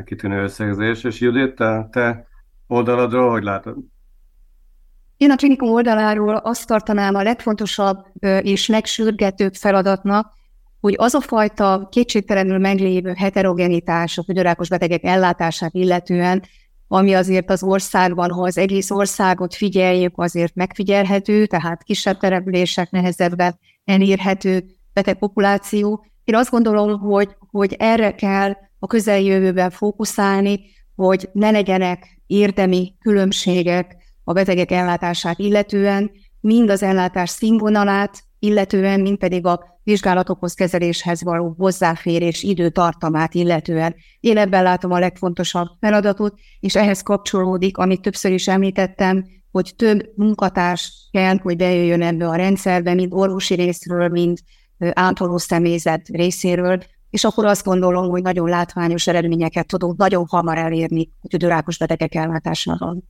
[0.05, 1.05] Kitűnő összegzés.
[1.05, 2.26] És Judit, te, te
[2.66, 3.76] oldaladról hogy látod?
[5.16, 8.07] Én a klinikum oldaláról azt tartanám a legfontosabb
[8.43, 10.33] és legsürgetőbb feladatnak,
[10.80, 16.43] hogy az a fajta kétségtelenül meglévő heterogenitás a tüdőrákos betegek ellátását illetően,
[16.89, 23.59] ami azért az országban, ha az egész országot figyeljük, azért megfigyelhető, tehát kisebb települések nehezebben
[23.85, 26.05] elérhető betegpopuláció.
[26.24, 30.61] Én azt gondolom, hogy, hogy erre kell a közeljövőben fókuszálni,
[30.95, 36.11] hogy ne legyenek érdemi különbségek a betegek ellátását illetően,
[36.41, 43.95] mind az ellátás színvonalát, illetően, mind pedig a vizsgálatokhoz, kezeléshez való hozzáférés időtartamát illetően.
[44.20, 50.12] Én ebben látom a legfontosabb feladatot, és ehhez kapcsolódik, amit többször is említettem, hogy több
[50.14, 54.39] munkatárs kell, hogy bejöjjön ebbe a rendszerbe, mind orvosi részről, mind
[54.78, 56.83] ápoló személyzet részéről,
[57.13, 62.15] és akkor azt gondolom, hogy nagyon látványos eredményeket tudunk nagyon hamar elérni a tüdőrákos betegek
[62.15, 63.03] ellátásában.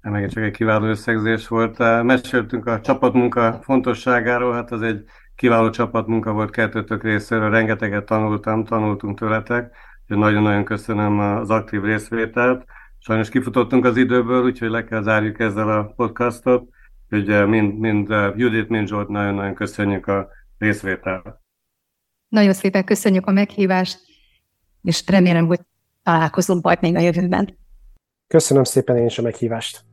[0.00, 1.78] Megint csak egy kiváló összegzés volt.
[2.02, 5.04] Meséltünk a csapatmunka fontosságáról, hát az egy
[5.34, 12.64] kiváló csapatmunka volt kettőtök részéről, rengeteget tanultam, tanultunk tőletek, úgyhogy nagyon-nagyon köszönöm az aktív részvételt.
[12.98, 16.68] Sajnos kifutottunk az időből, úgyhogy le kell zárjuk ezzel a podcastot,
[17.10, 20.28] úgyhogy mind, mind Judit, mind Zsolt nagyon-nagyon köszönjük a
[20.58, 21.41] részvételt.
[22.32, 24.00] Nagyon szépen köszönjük a meghívást,
[24.82, 25.60] és remélem, hogy
[26.02, 27.58] találkozunk majd még a jövőben.
[28.26, 29.84] Köszönöm szépen én is a meghívást.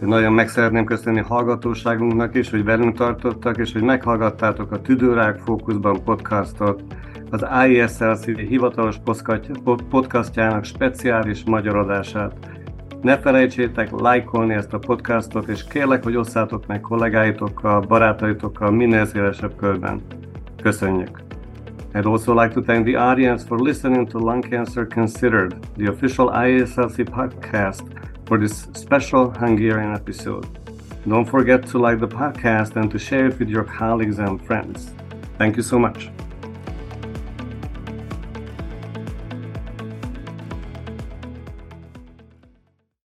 [0.00, 6.04] Nagyon meg szeretném köszönni hallgatóságunknak is, hogy velünk tartottak, és hogy meghallgattátok a Tüdőrák Fókuszban
[6.04, 6.82] podcastot,
[7.30, 8.96] az ISLC hivatalos
[9.88, 12.36] podcastjának speciális magyar adását.
[13.02, 19.56] Ne felejtsétek lájkolni ezt a podcastot, és kérlek, hogy osszátok meg kollégáitokkal, barátaitokkal minél szélesebb
[19.56, 20.02] körben.
[20.62, 21.24] Köszönjük!
[21.96, 26.28] I'd also like to thank the audience for listening to Lung Cancer Considered, the official
[26.28, 27.84] ISLC podcast
[28.26, 30.46] for this special Hungarian episode.
[31.06, 34.92] Don't forget to like the podcast and to share it with your colleagues and friends.
[35.38, 36.10] Thank you so much.